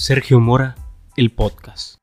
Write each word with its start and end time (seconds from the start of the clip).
Sergio 0.00 0.38
Mora, 0.38 0.76
el 1.16 1.32
podcast. 1.32 1.98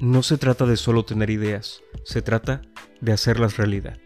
No 0.00 0.24
se 0.24 0.36
trata 0.36 0.66
de 0.66 0.76
solo 0.76 1.04
tener 1.04 1.30
ideas, 1.30 1.82
se 2.04 2.20
trata 2.20 2.62
de 3.00 3.12
hacerlas 3.12 3.56
realidad. 3.56 3.96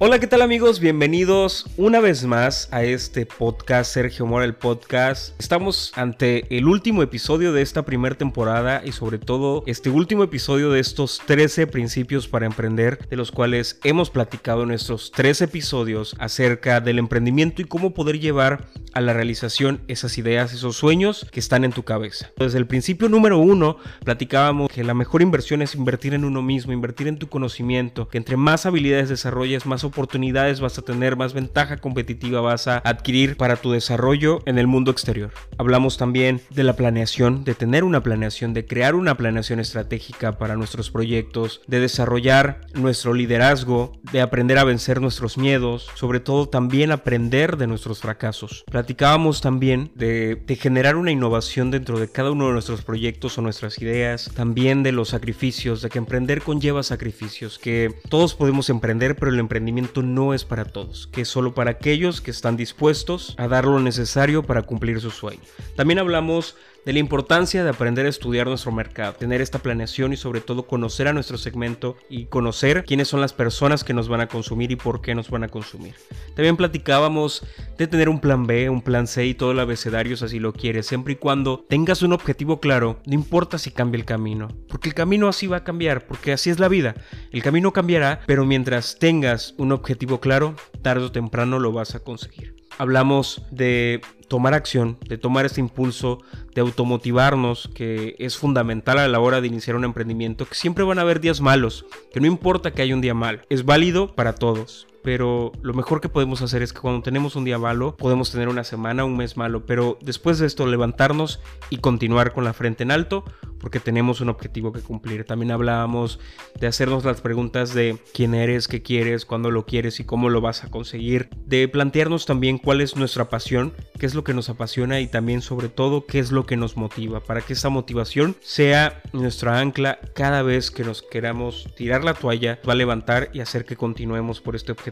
Hola, 0.00 0.20
¿qué 0.20 0.28
tal 0.28 0.42
amigos? 0.42 0.78
Bienvenidos 0.78 1.66
una 1.76 1.98
vez 1.98 2.24
más 2.24 2.68
a 2.70 2.84
este 2.84 3.26
podcast, 3.26 3.92
Sergio 3.92 4.26
Mora, 4.26 4.44
el 4.44 4.54
podcast. 4.54 5.34
Estamos 5.40 5.90
ante 5.96 6.56
el 6.56 6.68
último 6.68 7.02
episodio 7.02 7.52
de 7.52 7.62
esta 7.62 7.84
primera 7.84 8.14
temporada 8.14 8.80
y 8.84 8.92
sobre 8.92 9.18
todo 9.18 9.64
este 9.66 9.90
último 9.90 10.22
episodio 10.22 10.70
de 10.70 10.78
estos 10.78 11.20
13 11.26 11.66
principios 11.66 12.28
para 12.28 12.46
emprender, 12.46 13.08
de 13.08 13.16
los 13.16 13.32
cuales 13.32 13.80
hemos 13.82 14.08
platicado 14.10 14.62
en 14.62 14.70
estos 14.70 15.10
13 15.10 15.46
episodios 15.46 16.14
acerca 16.20 16.80
del 16.80 17.00
emprendimiento 17.00 17.60
y 17.60 17.64
cómo 17.64 17.92
poder 17.92 18.20
llevar 18.20 18.68
a 18.98 19.00
la 19.00 19.12
realización 19.12 19.80
esas 19.86 20.18
ideas, 20.18 20.52
esos 20.52 20.76
sueños 20.76 21.24
que 21.30 21.38
están 21.38 21.64
en 21.64 21.70
tu 21.70 21.84
cabeza. 21.84 22.32
Desde 22.36 22.58
el 22.58 22.66
principio 22.66 23.08
número 23.08 23.38
uno 23.38 23.76
platicábamos 24.04 24.72
que 24.72 24.82
la 24.82 24.92
mejor 24.92 25.22
inversión 25.22 25.62
es 25.62 25.76
invertir 25.76 26.14
en 26.14 26.24
uno 26.24 26.42
mismo, 26.42 26.72
invertir 26.72 27.06
en 27.06 27.16
tu 27.16 27.28
conocimiento, 27.28 28.08
que 28.08 28.18
entre 28.18 28.36
más 28.36 28.66
habilidades 28.66 29.08
desarrolles, 29.08 29.66
más 29.66 29.84
oportunidades 29.84 30.60
vas 30.60 30.78
a 30.78 30.82
tener, 30.82 31.16
más 31.16 31.32
ventaja 31.32 31.76
competitiva 31.76 32.40
vas 32.40 32.66
a 32.66 32.78
adquirir 32.78 33.36
para 33.36 33.54
tu 33.54 33.70
desarrollo 33.70 34.40
en 34.46 34.58
el 34.58 34.66
mundo 34.66 34.90
exterior. 34.90 35.30
Hablamos 35.58 35.96
también 35.96 36.40
de 36.50 36.64
la 36.64 36.74
planeación, 36.74 37.44
de 37.44 37.54
tener 37.54 37.84
una 37.84 38.02
planeación, 38.02 38.52
de 38.52 38.66
crear 38.66 38.96
una 38.96 39.16
planeación 39.16 39.60
estratégica 39.60 40.38
para 40.38 40.56
nuestros 40.56 40.90
proyectos, 40.90 41.60
de 41.68 41.78
desarrollar 41.78 42.62
nuestro 42.74 43.14
liderazgo, 43.14 43.92
de 44.10 44.22
aprender 44.22 44.58
a 44.58 44.64
vencer 44.64 45.00
nuestros 45.00 45.38
miedos, 45.38 45.86
sobre 45.94 46.18
todo 46.18 46.48
también 46.48 46.90
aprender 46.90 47.58
de 47.58 47.68
nuestros 47.68 48.00
fracasos. 48.00 48.64
Platicábamos 48.88 49.42
también 49.42 49.90
de, 49.96 50.40
generar 50.58 50.96
una 50.96 51.12
innovación 51.12 51.70
dentro 51.70 52.00
de 52.00 52.10
cada 52.10 52.30
uno 52.30 52.46
de 52.46 52.54
nuestros 52.54 52.80
proyectos 52.80 53.36
o 53.36 53.42
nuestras 53.42 53.82
ideas, 53.82 54.30
también 54.34 54.82
de 54.82 54.92
los 54.92 55.10
sacrificios, 55.10 55.82
de 55.82 55.90
que 55.90 55.98
emprender 55.98 56.40
conlleva 56.40 56.82
sacrificios, 56.82 57.58
que 57.58 57.94
todos 58.08 58.34
podemos 58.34 58.70
emprender, 58.70 59.14
pero 59.14 59.30
el 59.30 59.40
emprendimiento 59.40 60.00
no 60.00 60.32
es 60.32 60.46
para 60.46 60.64
todos, 60.64 61.06
que 61.06 61.20
es 61.20 61.28
solo 61.28 61.52
para 61.52 61.72
aquellos 61.72 62.22
que 62.22 62.30
están 62.30 62.56
dispuestos 62.56 63.34
a 63.36 63.46
dar 63.46 63.66
lo 63.66 63.78
necesario 63.78 64.42
para 64.44 64.62
cumplir 64.62 65.02
su 65.02 65.10
sueño. 65.10 65.42
También 65.76 65.98
hablamos 65.98 66.56
de 66.88 66.94
la 66.94 67.00
importancia 67.00 67.62
de 67.62 67.68
aprender 67.68 68.06
a 68.06 68.08
estudiar 68.08 68.46
nuestro 68.46 68.72
mercado, 68.72 69.12
tener 69.12 69.42
esta 69.42 69.58
planeación 69.58 70.14
y 70.14 70.16
sobre 70.16 70.40
todo 70.40 70.66
conocer 70.66 71.06
a 71.06 71.12
nuestro 71.12 71.36
segmento 71.36 71.98
y 72.08 72.24
conocer 72.24 72.82
quiénes 72.86 73.08
son 73.08 73.20
las 73.20 73.34
personas 73.34 73.84
que 73.84 73.92
nos 73.92 74.08
van 74.08 74.22
a 74.22 74.26
consumir 74.26 74.72
y 74.72 74.76
por 74.76 75.02
qué 75.02 75.14
nos 75.14 75.28
van 75.28 75.44
a 75.44 75.48
consumir. 75.48 75.96
También 76.34 76.56
platicábamos 76.56 77.44
de 77.76 77.88
tener 77.88 78.08
un 78.08 78.20
plan 78.20 78.46
B, 78.46 78.70
un 78.70 78.80
plan 78.80 79.06
C 79.06 79.26
y 79.26 79.34
todo 79.34 79.50
el 79.50 79.60
abecedario 79.60 80.16
si 80.16 80.24
así 80.24 80.38
lo 80.38 80.54
quieres, 80.54 80.86
siempre 80.86 81.12
y 81.12 81.16
cuando 81.16 81.62
tengas 81.68 82.00
un 82.00 82.14
objetivo 82.14 82.58
claro, 82.58 83.02
no 83.04 83.12
importa 83.12 83.58
si 83.58 83.70
cambia 83.70 83.98
el 83.98 84.06
camino, 84.06 84.48
porque 84.70 84.88
el 84.88 84.94
camino 84.94 85.28
así 85.28 85.46
va 85.46 85.58
a 85.58 85.64
cambiar, 85.64 86.06
porque 86.06 86.32
así 86.32 86.48
es 86.48 86.58
la 86.58 86.68
vida. 86.68 86.94
El 87.32 87.42
camino 87.42 87.74
cambiará, 87.74 88.22
pero 88.24 88.46
mientras 88.46 88.98
tengas 88.98 89.54
un 89.58 89.72
objetivo 89.72 90.20
claro, 90.20 90.54
tarde 90.80 91.04
o 91.04 91.12
temprano 91.12 91.58
lo 91.58 91.70
vas 91.70 91.94
a 91.94 92.00
conseguir 92.00 92.56
hablamos 92.78 93.42
de 93.50 94.00
tomar 94.28 94.54
acción, 94.54 94.98
de 95.08 95.18
tomar 95.18 95.46
este 95.46 95.60
impulso, 95.60 96.20
de 96.54 96.60
automotivarnos, 96.60 97.70
que 97.74 98.16
es 98.18 98.36
fundamental 98.36 98.98
a 98.98 99.08
la 99.08 99.20
hora 99.20 99.40
de 99.40 99.46
iniciar 99.46 99.76
un 99.76 99.84
emprendimiento, 99.84 100.46
que 100.46 100.54
siempre 100.54 100.84
van 100.84 100.98
a 100.98 101.02
haber 101.02 101.20
días 101.20 101.40
malos, 101.40 101.86
que 102.12 102.20
no 102.20 102.26
importa 102.26 102.70
que 102.70 102.82
haya 102.82 102.94
un 102.94 103.00
día 103.00 103.14
malo, 103.14 103.40
es 103.48 103.64
válido 103.64 104.14
para 104.14 104.34
todos 104.34 104.87
pero 105.02 105.52
lo 105.62 105.74
mejor 105.74 106.00
que 106.00 106.08
podemos 106.08 106.42
hacer 106.42 106.62
es 106.62 106.72
que 106.72 106.80
cuando 106.80 107.02
tenemos 107.02 107.36
un 107.36 107.44
día 107.44 107.58
malo, 107.58 107.96
podemos 107.96 108.30
tener 108.30 108.48
una 108.48 108.64
semana, 108.64 109.04
un 109.04 109.16
mes 109.16 109.36
malo, 109.36 109.64
pero 109.66 109.98
después 110.00 110.38
de 110.38 110.46
esto 110.46 110.66
levantarnos 110.66 111.40
y 111.70 111.78
continuar 111.78 112.32
con 112.32 112.44
la 112.44 112.52
frente 112.52 112.82
en 112.82 112.90
alto, 112.90 113.24
porque 113.60 113.80
tenemos 113.80 114.20
un 114.20 114.28
objetivo 114.28 114.72
que 114.72 114.80
cumplir. 114.80 115.24
También 115.24 115.50
hablábamos 115.50 116.20
de 116.60 116.66
hacernos 116.66 117.04
las 117.04 117.20
preguntas 117.20 117.74
de 117.74 117.98
quién 118.14 118.34
eres, 118.34 118.68
qué 118.68 118.82
quieres, 118.82 119.24
cuándo 119.24 119.50
lo 119.50 119.66
quieres 119.66 120.00
y 120.00 120.04
cómo 120.04 120.28
lo 120.28 120.40
vas 120.40 120.64
a 120.64 120.70
conseguir, 120.70 121.28
de 121.46 121.68
plantearnos 121.68 122.26
también 122.26 122.58
cuál 122.58 122.80
es 122.80 122.96
nuestra 122.96 123.28
pasión, 123.28 123.72
qué 123.98 124.06
es 124.06 124.14
lo 124.14 124.24
que 124.24 124.34
nos 124.34 124.48
apasiona 124.48 125.00
y 125.00 125.06
también 125.06 125.42
sobre 125.42 125.68
todo 125.68 126.06
qué 126.06 126.18
es 126.18 126.32
lo 126.32 126.46
que 126.46 126.56
nos 126.56 126.76
motiva, 126.76 127.20
para 127.20 127.40
que 127.40 127.54
esa 127.54 127.68
motivación 127.68 128.36
sea 128.40 129.00
nuestra 129.12 129.58
ancla 129.58 129.98
cada 130.14 130.42
vez 130.42 130.70
que 130.70 130.84
nos 130.84 131.02
queramos 131.02 131.68
tirar 131.76 132.04
la 132.04 132.14
toalla, 132.14 132.60
va 132.68 132.72
a 132.72 132.76
levantar 132.76 133.30
y 133.32 133.40
hacer 133.40 133.64
que 133.64 133.76
continuemos 133.76 134.40
por 134.40 134.56
este 134.56 134.72
objetivo 134.72 134.87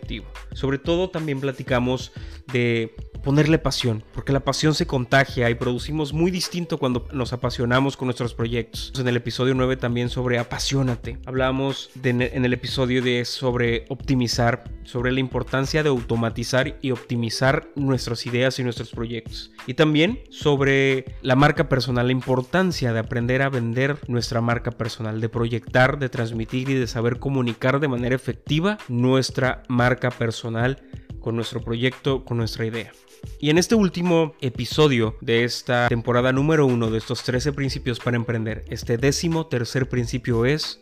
sobre 0.53 0.79
todo 0.79 1.11
también 1.11 1.41
platicamos 1.41 2.13
de 2.53 2.95
ponerle 3.27 3.59
pasión, 3.59 4.05
porque 4.15 4.33
la 4.33 4.39
pasión 4.39 4.73
se 4.73 4.87
contagia 4.87 5.51
y 5.51 5.57
producimos 5.57 6.13
muy 6.13 6.31
distinto 6.31 6.79
cuando 6.79 7.09
nos 7.13 7.33
apasionamos 7.33 7.97
con 7.97 8.07
nuestros 8.07 8.35
proyectos. 8.35 8.93
En 8.97 9.09
el 9.09 9.17
episodio 9.17 9.53
9 9.53 9.77
también 9.77 10.11
sobre 10.11 10.39
apasionate. 10.39 11.19
Hablamos 11.27 11.91
en 12.05 12.23
el 12.23 12.53
episodio 12.53 13.03
10 13.03 13.29
sobre 13.29 13.85
optimizar, 13.89 14.63
sobre 14.85 15.11
la 15.11 15.19
importancia 15.19 15.83
de 15.83 15.89
automatizar 15.89 16.79
y 16.81 16.93
optimizar 16.93 17.69
nuestras 17.75 18.27
ideas 18.27 18.61
y 18.61 18.63
nuestros 18.63 18.93
proyectos. 18.93 19.51
Y 19.67 19.75
también 19.75 20.21
sobre 20.31 21.17
la 21.21 21.35
marca 21.35 21.69
personal, 21.69 22.07
la 22.07 22.13
importancia 22.13 22.93
de 22.93 23.01
aprender 23.01 23.43
a 23.43 23.49
vender 23.49 23.99
nuestra 24.07 24.41
marca 24.41 24.71
personal, 24.71 25.21
de 25.21 25.29
proyectar, 25.29 25.99
de 25.99 26.11
transmitir 26.11 26.71
y 26.71 26.75
de 26.75 26.87
saber 26.87 27.19
comunicar 27.19 27.81
de 27.81 27.89
manera 27.89 28.15
efectiva 28.15 28.79
nuestra 28.87 29.65
marca 29.67 30.13
personal 30.13 30.81
con 31.19 31.35
nuestro 31.35 31.61
proyecto, 31.61 32.25
con 32.25 32.37
nuestra 32.37 32.67
idea. 32.67 32.93
Y 33.39 33.51
en 33.51 33.59
este 33.59 33.75
último 33.75 34.35
episodio 34.41 35.17
de 35.21 35.45
esta 35.45 35.89
temporada 35.89 36.33
número 36.33 36.67
uno 36.67 36.91
de 36.91 36.99
estos 36.99 37.23
13 37.23 37.53
principios 37.53 38.01
para 38.01 38.17
emprender, 38.17 38.65
este 38.69 38.97
décimo 38.97 39.47
tercer 39.47 39.89
principio 39.89 40.47
es 40.47 40.81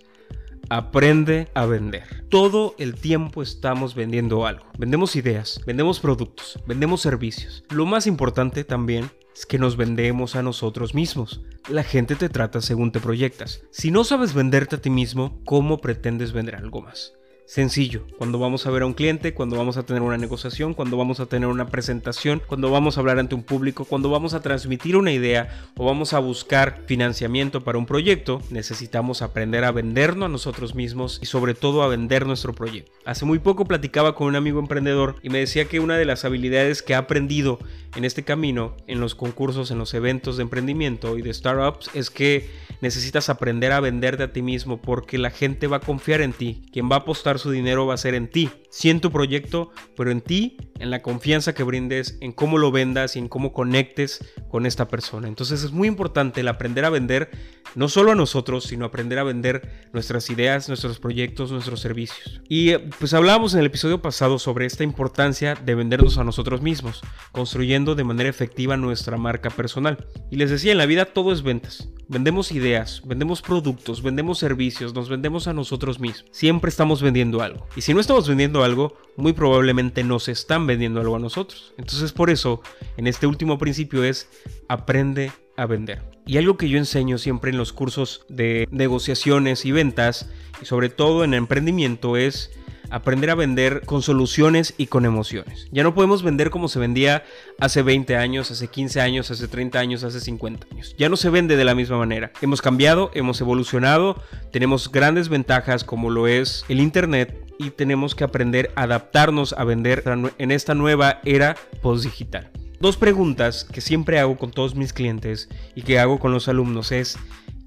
Aprende 0.71 1.49
a 1.55 1.67
vender. 1.67 2.25
Todo 2.31 2.75
el 2.79 2.95
tiempo 2.95 3.43
estamos 3.43 3.95
vendiendo 3.95 4.47
algo. 4.47 4.65
Vendemos 4.79 5.15
ideas, 5.15 5.61
vendemos 5.67 6.01
productos, 6.01 6.59
vendemos 6.67 7.03
servicios. 7.03 7.65
Lo 7.71 7.85
más 7.85 8.07
importante 8.07 8.65
también 8.65 9.11
es 9.35 9.47
que 9.47 9.59
nos 9.59 9.77
vendemos 9.77 10.37
a 10.37 10.43
nosotros 10.43 10.95
mismos. 10.95 11.43
La 11.69 11.83
gente 11.83 12.15
te 12.15 12.29
trata 12.29 12.61
según 12.61 12.93
te 12.93 13.01
proyectas. 13.01 13.63
Si 13.71 13.91
no 13.91 14.05
sabes 14.05 14.33
venderte 14.33 14.77
a 14.77 14.81
ti 14.81 14.91
mismo, 14.91 15.41
¿cómo 15.45 15.79
pretendes 15.79 16.33
vender 16.33 16.57
algo 16.57 16.81
más? 16.81 17.13
Sencillo, 17.47 18.07
cuando 18.17 18.39
vamos 18.39 18.67
a 18.67 18.71
ver 18.71 18.83
a 18.83 18.87
un 18.87 18.95
cliente, 18.95 19.35
cuando 19.35 19.59
vamos 19.59 19.77
a 19.77 19.83
tener 19.83 20.01
una 20.01 20.17
negociación, 20.17 20.73
cuando 20.73 20.97
vamos 20.97 21.21
a 21.21 21.27
tener 21.27 21.47
una 21.47 21.67
presentación, 21.67 22.41
cuando 22.47 22.71
vamos 22.71 22.97
a 22.97 23.01
hablar 23.01 23.19
ante 23.19 23.35
un 23.35 23.43
público, 23.43 23.85
cuando 23.85 24.09
vamos 24.09 24.33
a 24.33 24.41
transmitir 24.41 24.97
una 24.97 25.13
idea 25.13 25.69
o 25.77 25.85
vamos 25.85 26.15
a 26.15 26.21
buscar 26.21 26.85
financiamiento 26.87 27.63
para 27.63 27.77
un 27.77 27.85
proyecto, 27.85 28.41
necesitamos 28.49 29.21
aprender 29.21 29.65
a 29.65 29.73
vendernos 29.73 30.27
a 30.27 30.31
nosotros 30.31 30.75
mismos 30.75 31.19
y 31.23 31.27
sobre 31.27 31.53
todo 31.53 31.83
a 31.83 31.89
vender 31.89 32.27
nuestro 32.27 32.55
proyecto. 32.55 32.93
Hace 33.05 33.27
muy 33.27 33.39
poco 33.39 33.67
platicaba 33.67 34.15
con 34.15 34.29
un 34.29 34.37
amigo 34.37 34.59
emprendedor 34.59 35.17
y 35.23 35.29
me 35.29 35.39
decía 35.39 35.67
que 35.67 35.81
una 35.81 35.99
de 35.99 36.07
las 36.07 36.25
habilidades 36.25 36.81
que 36.81 36.95
ha 36.95 36.99
aprendido 36.99 37.59
en 37.95 38.07
este 38.07 38.25
camino, 38.25 38.75
en 38.87 39.01
los 39.01 39.15
concursos, 39.15 39.71
en 39.71 39.79
los 39.79 39.93
eventos 39.93 40.39
de 40.39 40.43
emprendimiento 40.45 41.19
y 41.19 41.23
de 41.23 41.33
startups, 41.33 41.91
es 41.95 42.11
que 42.11 42.49
necesitas 42.81 43.29
aprender 43.29 43.71
a 43.73 43.81
venderte 43.81 44.25
a 44.25 44.33
ti 44.33 44.43
mismo 44.43 44.81
porque 44.81 45.19
la 45.19 45.31
gente 45.31 45.67
va 45.67 45.77
a 45.77 45.81
confiar 45.81 46.23
en 46.23 46.33
ti. 46.33 46.63
Quien 46.73 46.91
va 46.91 46.97
a 46.97 46.99
apostar 47.01 47.34
su 47.39 47.51
dinero 47.51 47.87
va 47.87 47.95
a 47.95 47.99
ser 47.99 48.15
en 48.15 48.29
ti. 48.29 48.51
Sí 48.71 48.91
en 48.91 49.01
tu 49.01 49.11
proyecto, 49.11 49.71
pero 49.97 50.11
en 50.11 50.21
ti, 50.21 50.57
en 50.79 50.91
la 50.91 51.03
confianza 51.03 51.55
que 51.55 51.63
brindes, 51.63 52.19
en 52.21 52.33
cómo 52.33 52.59
lo 52.59 52.71
vendas 52.71 53.17
y 53.17 53.19
en 53.19 53.29
cómo 53.29 53.53
conectes 53.53 54.25
con 54.49 54.67
esta 54.67 54.89
persona. 54.89 55.29
Entonces 55.29 55.63
es 55.63 55.73
muy 55.73 55.89
importante 55.89 56.41
el 56.41 56.49
aprender 56.49 56.85
a 56.85 56.91
vender 56.91 57.31
no 57.75 57.89
solo 57.89 58.13
a 58.13 58.15
nosotros, 58.15 58.65
sino 58.65 58.85
aprender 58.85 59.19
a 59.19 59.25
vender 59.25 59.89
nuestras 59.93 60.31
ideas, 60.31 60.69
nuestros 60.69 60.99
proyectos, 60.99 61.51
nuestros 61.51 61.81
servicios. 61.81 62.41
Y 62.49 62.71
eh, 62.71 62.79
pues 62.99 63.15
hablábamos 63.15 63.55
en 63.55 63.61
el 63.61 63.67
episodio 63.67 64.01
pasado 64.01 64.39
sobre 64.39 64.67
esta 64.67 64.85
importancia 64.85 65.55
de 65.55 65.75
vendernos 65.75 66.19
a 66.19 66.25
nosotros 66.25 66.63
mismos, 66.63 67.03
construyendo 67.33 67.95
de 67.95 68.05
manera 68.05 68.29
efectiva 68.29 68.77
nuestra 68.77 69.17
marca 69.17 69.51
personal. 69.51 70.07
Y 70.31 70.37
les 70.37 70.51
decía, 70.51 70.73
en 70.73 70.79
la 70.79 70.87
vida 70.87 71.07
todo 71.07 71.33
es 71.33 71.43
ventas. 71.43 71.89
Vendemos 72.07 72.53
ideas, 72.53 73.03
vendemos 73.07 73.41
productos, 73.41 74.03
vendemos 74.03 74.39
servicios, 74.39 74.95
nos 74.95 75.09
vendemos 75.09 75.49
a 75.49 75.55
nosotros 75.55 76.01
mismos. 76.01 76.27
Siempre 76.33 76.69
estamos 76.69 77.01
vendiendo 77.01 77.41
algo. 77.41 77.67
Y 77.77 77.81
si 77.81 77.95
no 77.95 78.01
estamos 78.01 78.29
vendiendo 78.29 78.63
algo, 78.63 78.97
muy 79.17 79.33
probablemente 79.33 80.05
nos 80.05 80.29
están 80.29 80.64
vendiendo 80.67 81.01
algo 81.01 81.17
a 81.17 81.21
nosotros. 81.21 81.73
Entonces 81.79 82.13
por 82.13 82.31
eso, 82.31 82.63
en 82.97 83.07
este 83.07 83.27
último 83.27 83.59
principio 83.59 84.05
es 84.05 84.29
aprende 84.69 85.33
a 85.57 85.67
vender. 85.67 86.03
Y 86.27 86.39
algo 86.39 86.57
que 86.57 86.69
yo 86.69 86.79
enseño 86.79 87.19
siempre 87.19 87.51
en 87.51 87.59
los 87.59 87.73
cursos 87.73 88.25
de 88.29 88.67
negociaciones 88.71 89.65
y 89.67 89.73
ventas, 89.73 90.31
y 90.63 90.65
sobre 90.65 90.89
todo 90.89 91.25
en 91.25 91.35
emprendimiento, 91.35 92.17
es 92.17 92.51
aprender 92.91 93.31
a 93.31 93.35
vender 93.35 93.83
con 93.87 94.03
soluciones 94.03 94.75
y 94.77 94.87
con 94.87 95.05
emociones. 95.05 95.69
Ya 95.73 95.83
no 95.83 95.95
podemos 95.95 96.23
vender 96.23 96.51
como 96.51 96.69
se 96.69 96.79
vendía 96.79 97.25
hace 97.59 97.83
20 97.83 98.17
años, 98.17 98.51
hace 98.51 98.69
15 98.69 99.01
años, 99.01 99.31
hace 99.31 99.49
30 99.49 99.79
años, 99.79 100.05
hace 100.05 100.21
50 100.21 100.67
años. 100.71 100.95
Ya 100.97 101.09
no 101.09 101.17
se 101.17 101.31
vende 101.31 101.57
de 101.57 101.65
la 101.65 101.75
misma 101.75 101.99
manera. 101.99 102.33
Hemos 102.41 102.63
cambiado, 102.63 103.11
hemos 103.15 103.41
evolucionado, 103.41 104.23
tenemos 104.53 104.91
grandes 104.91 105.29
ventajas 105.29 105.85
como 105.85 106.11
lo 106.11 106.29
es 106.29 106.65
el 106.69 106.81
Internet 106.81 107.44
y 107.59 107.71
tenemos 107.71 108.15
que 108.15 108.25
aprender 108.25 108.71
a 108.77 108.83
adaptarnos 108.83 109.53
a 109.53 109.65
vender 109.65 110.05
en 110.39 110.51
esta 110.51 110.75
nueva 110.75 111.21
era 111.25 111.57
post-digital. 111.83 112.51
Dos 112.81 112.97
preguntas 112.97 113.65
que 113.65 113.81
siempre 113.81 114.19
hago 114.19 114.37
con 114.37 114.51
todos 114.51 114.75
mis 114.75 114.93
clientes 114.93 115.49
y 115.75 115.83
que 115.83 115.99
hago 115.99 116.19
con 116.19 116.33
los 116.33 116.49
alumnos 116.49 116.93
es, 116.93 117.17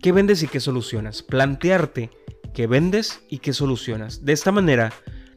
¿qué 0.01 0.11
vendes 0.11 0.43
y 0.43 0.47
qué 0.47 0.59
solucionas? 0.59 1.23
Plantearte 1.23 2.11
qué 2.57 2.65
vendes 2.65 3.21
y 3.29 3.37
qué 3.37 3.53
solucionas. 3.53 4.25
De 4.25 4.33
esta 4.33 4.51
manera, 4.51 4.91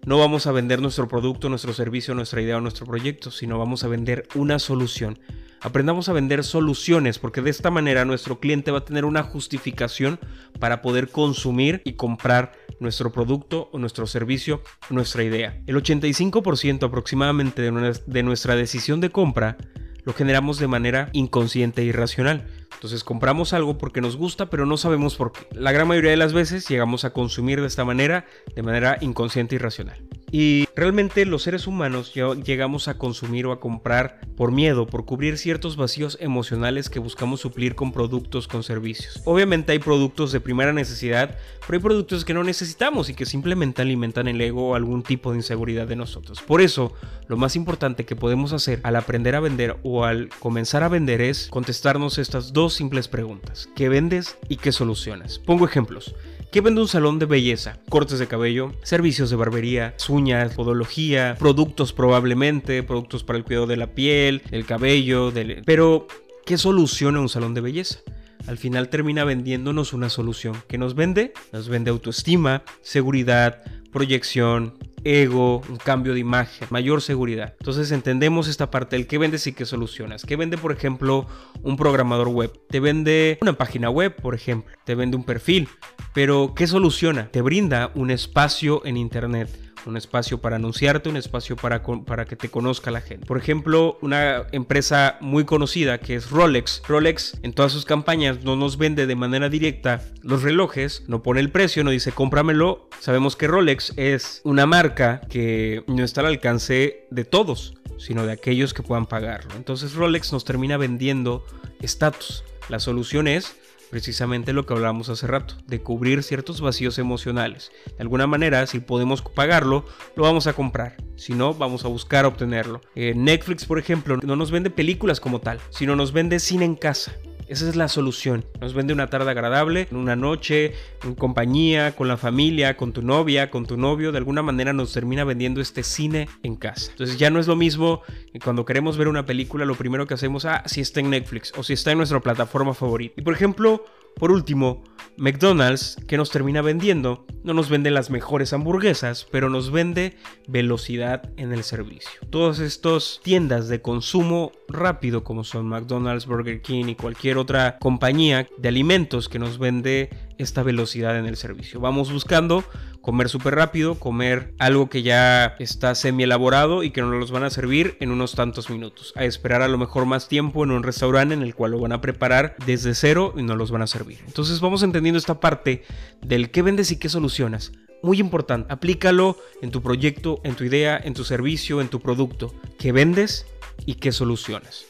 no 0.06 0.18
vamos 0.18 0.46
a 0.46 0.52
vender 0.52 0.80
nuestro 0.80 1.08
producto, 1.08 1.48
nuestro 1.48 1.72
servicio, 1.72 2.14
nuestra 2.14 2.40
idea 2.40 2.56
o 2.56 2.60
nuestro 2.60 2.86
proyecto, 2.86 3.30
sino 3.30 3.58
vamos 3.58 3.84
a 3.84 3.88
vender 3.88 4.26
una 4.34 4.58
solución. 4.58 5.18
Aprendamos 5.62 6.08
a 6.08 6.14
vender 6.14 6.42
soluciones 6.42 7.18
porque 7.18 7.42
de 7.42 7.50
esta 7.50 7.70
manera 7.70 8.06
nuestro 8.06 8.40
cliente 8.40 8.70
va 8.70 8.78
a 8.78 8.84
tener 8.86 9.04
una 9.04 9.22
justificación 9.22 10.18
para 10.58 10.80
poder 10.80 11.08
consumir 11.08 11.82
y 11.84 11.92
comprar 11.92 12.52
nuestro 12.78 13.12
producto 13.12 13.68
o 13.72 13.78
nuestro 13.78 14.06
servicio, 14.06 14.62
nuestra 14.88 15.22
idea. 15.22 15.60
El 15.66 15.76
85% 15.76 16.84
aproximadamente 16.84 17.60
de 17.60 18.22
nuestra 18.22 18.56
decisión 18.56 19.00
de 19.00 19.10
compra 19.10 19.58
lo 20.04 20.12
generamos 20.12 20.58
de 20.58 20.68
manera 20.68 21.10
inconsciente 21.12 21.82
e 21.82 21.86
irracional. 21.86 22.46
Entonces 22.74 23.04
compramos 23.04 23.52
algo 23.52 23.78
porque 23.78 24.00
nos 24.00 24.16
gusta, 24.16 24.48
pero 24.48 24.66
no 24.66 24.76
sabemos 24.76 25.16
por 25.16 25.32
qué. 25.32 25.46
La 25.52 25.72
gran 25.72 25.88
mayoría 25.88 26.10
de 26.10 26.16
las 26.16 26.32
veces 26.32 26.68
llegamos 26.68 27.04
a 27.04 27.12
consumir 27.12 27.60
de 27.60 27.66
esta 27.66 27.84
manera, 27.84 28.24
de 28.54 28.62
manera 28.62 28.98
inconsciente 29.00 29.56
y 29.56 29.58
racional. 29.58 29.98
Y 30.32 30.68
realmente 30.76 31.26
los 31.26 31.42
seres 31.42 31.66
humanos 31.66 32.12
llegamos 32.14 32.88
a 32.88 32.98
consumir 32.98 33.46
o 33.46 33.52
a 33.52 33.60
comprar 33.60 34.20
por 34.36 34.52
miedo, 34.52 34.86
por 34.86 35.04
cubrir 35.04 35.38
ciertos 35.38 35.76
vacíos 35.76 36.16
emocionales 36.20 36.88
que 36.88 36.98
buscamos 36.98 37.40
suplir 37.40 37.74
con 37.74 37.92
productos, 37.92 38.46
con 38.46 38.62
servicios. 38.62 39.20
Obviamente 39.24 39.72
hay 39.72 39.78
productos 39.78 40.32
de 40.32 40.40
primera 40.40 40.72
necesidad, 40.72 41.36
pero 41.66 41.78
hay 41.78 41.82
productos 41.82 42.24
que 42.24 42.34
no 42.34 42.44
necesitamos 42.44 43.10
y 43.10 43.14
que 43.14 43.26
simplemente 43.26 43.82
alimentan 43.82 44.28
el 44.28 44.40
ego 44.40 44.70
o 44.70 44.74
algún 44.74 45.02
tipo 45.02 45.32
de 45.32 45.38
inseguridad 45.38 45.86
de 45.86 45.96
nosotros. 45.96 46.40
Por 46.42 46.60
eso, 46.60 46.92
lo 47.26 47.36
más 47.36 47.56
importante 47.56 48.04
que 48.04 48.16
podemos 48.16 48.52
hacer 48.52 48.80
al 48.82 48.96
aprender 48.96 49.34
a 49.34 49.40
vender 49.40 49.76
o 49.82 50.04
al 50.04 50.28
comenzar 50.38 50.82
a 50.82 50.88
vender 50.88 51.20
es 51.20 51.48
contestarnos 51.48 52.18
estas 52.18 52.52
dos 52.52 52.74
simples 52.74 53.08
preguntas. 53.08 53.68
¿Qué 53.74 53.88
vendes 53.88 54.36
y 54.48 54.56
qué 54.56 54.72
solucionas? 54.72 55.38
Pongo 55.38 55.64
ejemplos. 55.64 56.14
¿Qué 56.52 56.60
vende 56.60 56.80
un 56.80 56.88
salón 56.88 57.20
de 57.20 57.26
belleza? 57.26 57.78
Cortes 57.88 58.18
de 58.18 58.26
cabello, 58.26 58.72
servicios 58.82 59.30
de 59.30 59.36
barbería, 59.36 59.94
uñas, 60.08 60.52
podología, 60.54 61.36
productos 61.38 61.92
probablemente, 61.92 62.82
productos 62.82 63.22
para 63.22 63.38
el 63.38 63.44
cuidado 63.44 63.68
de 63.68 63.76
la 63.76 63.94
piel, 63.94 64.42
el 64.50 64.66
cabello, 64.66 65.30
del... 65.30 65.62
pero 65.64 66.08
¿qué 66.44 66.58
soluciona 66.58 67.20
un 67.20 67.28
salón 67.28 67.54
de 67.54 67.60
belleza? 67.60 68.00
al 68.46 68.58
final 68.58 68.88
termina 68.88 69.22
vendiéndonos 69.22 69.92
una 69.92 70.08
solución. 70.08 70.56
que 70.66 70.76
nos 70.78 70.96
vende? 70.96 71.32
Nos 71.52 71.68
vende 71.68 71.90
autoestima, 71.90 72.64
seguridad, 72.82 73.62
proyección, 73.92 74.74
ego, 75.04 75.62
un 75.68 75.76
cambio 75.76 76.14
de 76.14 76.20
imagen, 76.20 76.66
mayor 76.70 77.02
seguridad. 77.02 77.54
Entonces 77.60 77.92
entendemos 77.92 78.48
esta 78.48 78.70
parte 78.70 78.96
del 78.96 79.06
qué 79.06 79.18
vendes 79.18 79.46
y 79.46 79.52
qué 79.52 79.66
solucionas. 79.66 80.24
¿Qué 80.24 80.36
vende, 80.36 80.58
por 80.58 80.72
ejemplo, 80.72 81.26
un 81.62 81.76
programador 81.76 82.28
web? 82.28 82.52
Te 82.68 82.80
vende 82.80 83.38
una 83.40 83.52
página 83.52 83.88
web, 83.88 84.16
por 84.16 84.34
ejemplo. 84.34 84.72
Te 84.84 84.94
vende 84.94 85.16
un 85.16 85.24
perfil. 85.24 85.68
Pero 86.12 86.54
¿qué 86.54 86.66
soluciona? 86.66 87.28
Te 87.30 87.42
brinda 87.42 87.92
un 87.94 88.10
espacio 88.10 88.84
en 88.84 88.96
Internet 88.96 89.50
un 89.86 89.96
espacio 89.96 90.40
para 90.40 90.56
anunciarte, 90.56 91.08
un 91.08 91.16
espacio 91.16 91.56
para, 91.56 91.82
para 91.82 92.24
que 92.24 92.36
te 92.36 92.48
conozca 92.48 92.90
la 92.90 93.00
gente. 93.00 93.26
Por 93.26 93.38
ejemplo, 93.38 93.98
una 94.02 94.46
empresa 94.52 95.16
muy 95.20 95.44
conocida 95.44 95.98
que 95.98 96.14
es 96.14 96.30
Rolex. 96.30 96.82
Rolex 96.86 97.38
en 97.42 97.52
todas 97.52 97.72
sus 97.72 97.84
campañas 97.84 98.42
no 98.44 98.56
nos 98.56 98.76
vende 98.76 99.06
de 99.06 99.16
manera 99.16 99.48
directa 99.48 100.02
los 100.22 100.42
relojes, 100.42 101.04
no 101.08 101.22
pone 101.22 101.40
el 101.40 101.50
precio, 101.50 101.84
no 101.84 101.90
dice 101.90 102.12
cómpramelo. 102.12 102.88
Sabemos 103.00 103.36
que 103.36 103.46
Rolex 103.46 103.94
es 103.96 104.40
una 104.44 104.66
marca 104.66 105.20
que 105.28 105.84
no 105.86 106.04
está 106.04 106.20
al 106.20 106.28
alcance 106.28 107.06
de 107.10 107.24
todos 107.24 107.74
sino 107.98 108.24
de 108.24 108.32
aquellos 108.32 108.72
que 108.72 108.82
puedan 108.82 109.04
pagarlo. 109.04 109.54
Entonces 109.56 109.92
Rolex 109.92 110.32
nos 110.32 110.46
termina 110.46 110.78
vendiendo 110.78 111.44
estatus. 111.82 112.44
La 112.70 112.80
solución 112.80 113.28
es 113.28 113.56
precisamente 113.90 114.52
lo 114.52 114.66
que 114.66 114.72
hablábamos 114.72 115.08
hace 115.08 115.26
rato, 115.26 115.56
de 115.66 115.82
cubrir 115.82 116.22
ciertos 116.22 116.60
vacíos 116.60 116.98
emocionales. 116.98 117.72
De 117.96 118.02
alguna 118.02 118.26
manera, 118.26 118.66
si 118.66 118.80
podemos 118.80 119.22
pagarlo, 119.22 119.84
lo 120.16 120.22
vamos 120.22 120.46
a 120.46 120.52
comprar. 120.52 120.96
Si 121.16 121.34
no, 121.34 121.52
vamos 121.52 121.84
a 121.84 121.88
buscar 121.88 122.24
obtenerlo. 122.24 122.80
Eh, 122.94 123.12
Netflix, 123.14 123.64
por 123.64 123.78
ejemplo, 123.78 124.18
no 124.22 124.36
nos 124.36 124.50
vende 124.50 124.70
películas 124.70 125.20
como 125.20 125.40
tal, 125.40 125.60
sino 125.70 125.96
nos 125.96 126.12
vende 126.12 126.40
cine 126.40 126.64
en 126.64 126.76
casa. 126.76 127.12
Esa 127.50 127.68
es 127.68 127.74
la 127.74 127.88
solución. 127.88 128.44
Nos 128.60 128.74
vende 128.74 128.92
una 128.92 129.10
tarde 129.10 129.28
agradable, 129.28 129.88
una 129.90 130.14
noche, 130.14 130.72
en 131.02 131.16
compañía, 131.16 131.96
con 131.96 132.06
la 132.06 132.16
familia, 132.16 132.76
con 132.76 132.92
tu 132.92 133.02
novia, 133.02 133.50
con 133.50 133.66
tu 133.66 133.76
novio. 133.76 134.12
De 134.12 134.18
alguna 134.18 134.40
manera 134.40 134.72
nos 134.72 134.92
termina 134.92 135.24
vendiendo 135.24 135.60
este 135.60 135.82
cine 135.82 136.28
en 136.44 136.54
casa. 136.54 136.92
Entonces 136.92 137.18
ya 137.18 137.28
no 137.28 137.40
es 137.40 137.48
lo 137.48 137.56
mismo 137.56 138.02
cuando 138.44 138.64
queremos 138.64 138.96
ver 138.96 139.08
una 139.08 139.26
película, 139.26 139.64
lo 139.64 139.74
primero 139.74 140.06
que 140.06 140.14
hacemos, 140.14 140.44
ah, 140.44 140.62
si 140.66 140.80
está 140.80 141.00
en 141.00 141.10
Netflix 141.10 141.52
o 141.56 141.64
si 141.64 141.72
está 141.72 141.90
en 141.90 141.98
nuestra 141.98 142.20
plataforma 142.20 142.72
favorita. 142.72 143.14
Y 143.16 143.22
por 143.22 143.34
ejemplo, 143.34 143.84
por 144.14 144.30
último, 144.30 144.84
McDonald's, 145.20 145.98
que 146.08 146.16
nos 146.16 146.30
termina 146.30 146.62
vendiendo, 146.62 147.26
no 147.44 147.52
nos 147.52 147.68
vende 147.68 147.90
las 147.90 148.08
mejores 148.08 148.54
hamburguesas, 148.54 149.26
pero 149.30 149.50
nos 149.50 149.70
vende 149.70 150.16
velocidad 150.48 151.30
en 151.36 151.52
el 151.52 151.62
servicio. 151.62 152.22
Todas 152.30 152.58
estas 152.58 153.20
tiendas 153.22 153.68
de 153.68 153.82
consumo 153.82 154.50
rápido, 154.66 155.22
como 155.22 155.44
son 155.44 155.68
McDonald's, 155.68 156.24
Burger 156.24 156.62
King 156.62 156.86
y 156.86 156.94
cualquier 156.94 157.36
otra 157.36 157.78
compañía 157.80 158.48
de 158.56 158.68
alimentos 158.68 159.28
que 159.28 159.38
nos 159.38 159.58
vende 159.58 160.08
esta 160.38 160.62
velocidad 160.62 161.18
en 161.18 161.26
el 161.26 161.36
servicio. 161.36 161.80
Vamos 161.80 162.10
buscando 162.10 162.64
comer 163.00 163.28
súper 163.28 163.54
rápido, 163.54 163.94
comer 163.94 164.54
algo 164.58 164.88
que 164.88 165.02
ya 165.02 165.56
está 165.58 165.94
semi 165.94 166.24
elaborado 166.24 166.82
y 166.82 166.90
que 166.90 167.00
nos 167.00 167.12
los 167.12 167.30
van 167.30 167.44
a 167.44 167.50
servir 167.50 167.96
en 168.00 168.10
unos 168.10 168.34
tantos 168.34 168.70
minutos. 168.70 169.12
A 169.16 169.24
esperar 169.24 169.62
a 169.62 169.68
lo 169.68 169.78
mejor 169.78 170.06
más 170.06 170.28
tiempo 170.28 170.64
en 170.64 170.70
un 170.70 170.82
restaurante 170.82 171.34
en 171.34 171.42
el 171.42 171.54
cual 171.54 171.72
lo 171.72 171.80
van 171.80 171.92
a 171.92 172.00
preparar 172.00 172.56
desde 172.66 172.94
cero 172.94 173.34
y 173.36 173.42
no 173.42 173.56
los 173.56 173.70
van 173.70 173.82
a 173.82 173.86
servir. 173.86 174.18
Entonces 174.26 174.60
vamos 174.60 174.82
entendiendo 174.82 175.18
esta 175.18 175.40
parte 175.40 175.84
del 176.20 176.50
qué 176.50 176.62
vendes 176.62 176.90
y 176.92 176.98
qué 176.98 177.08
solucionas. 177.08 177.72
Muy 178.02 178.18
importante, 178.18 178.72
aplícalo 178.72 179.36
en 179.60 179.70
tu 179.70 179.82
proyecto, 179.82 180.40
en 180.42 180.54
tu 180.54 180.64
idea, 180.64 180.98
en 181.02 181.12
tu 181.12 181.24
servicio, 181.24 181.80
en 181.80 181.88
tu 181.88 182.00
producto. 182.00 182.54
¿Qué 182.78 182.92
vendes 182.92 183.46
y 183.84 183.96
qué 183.96 184.10
solucionas? 184.10 184.86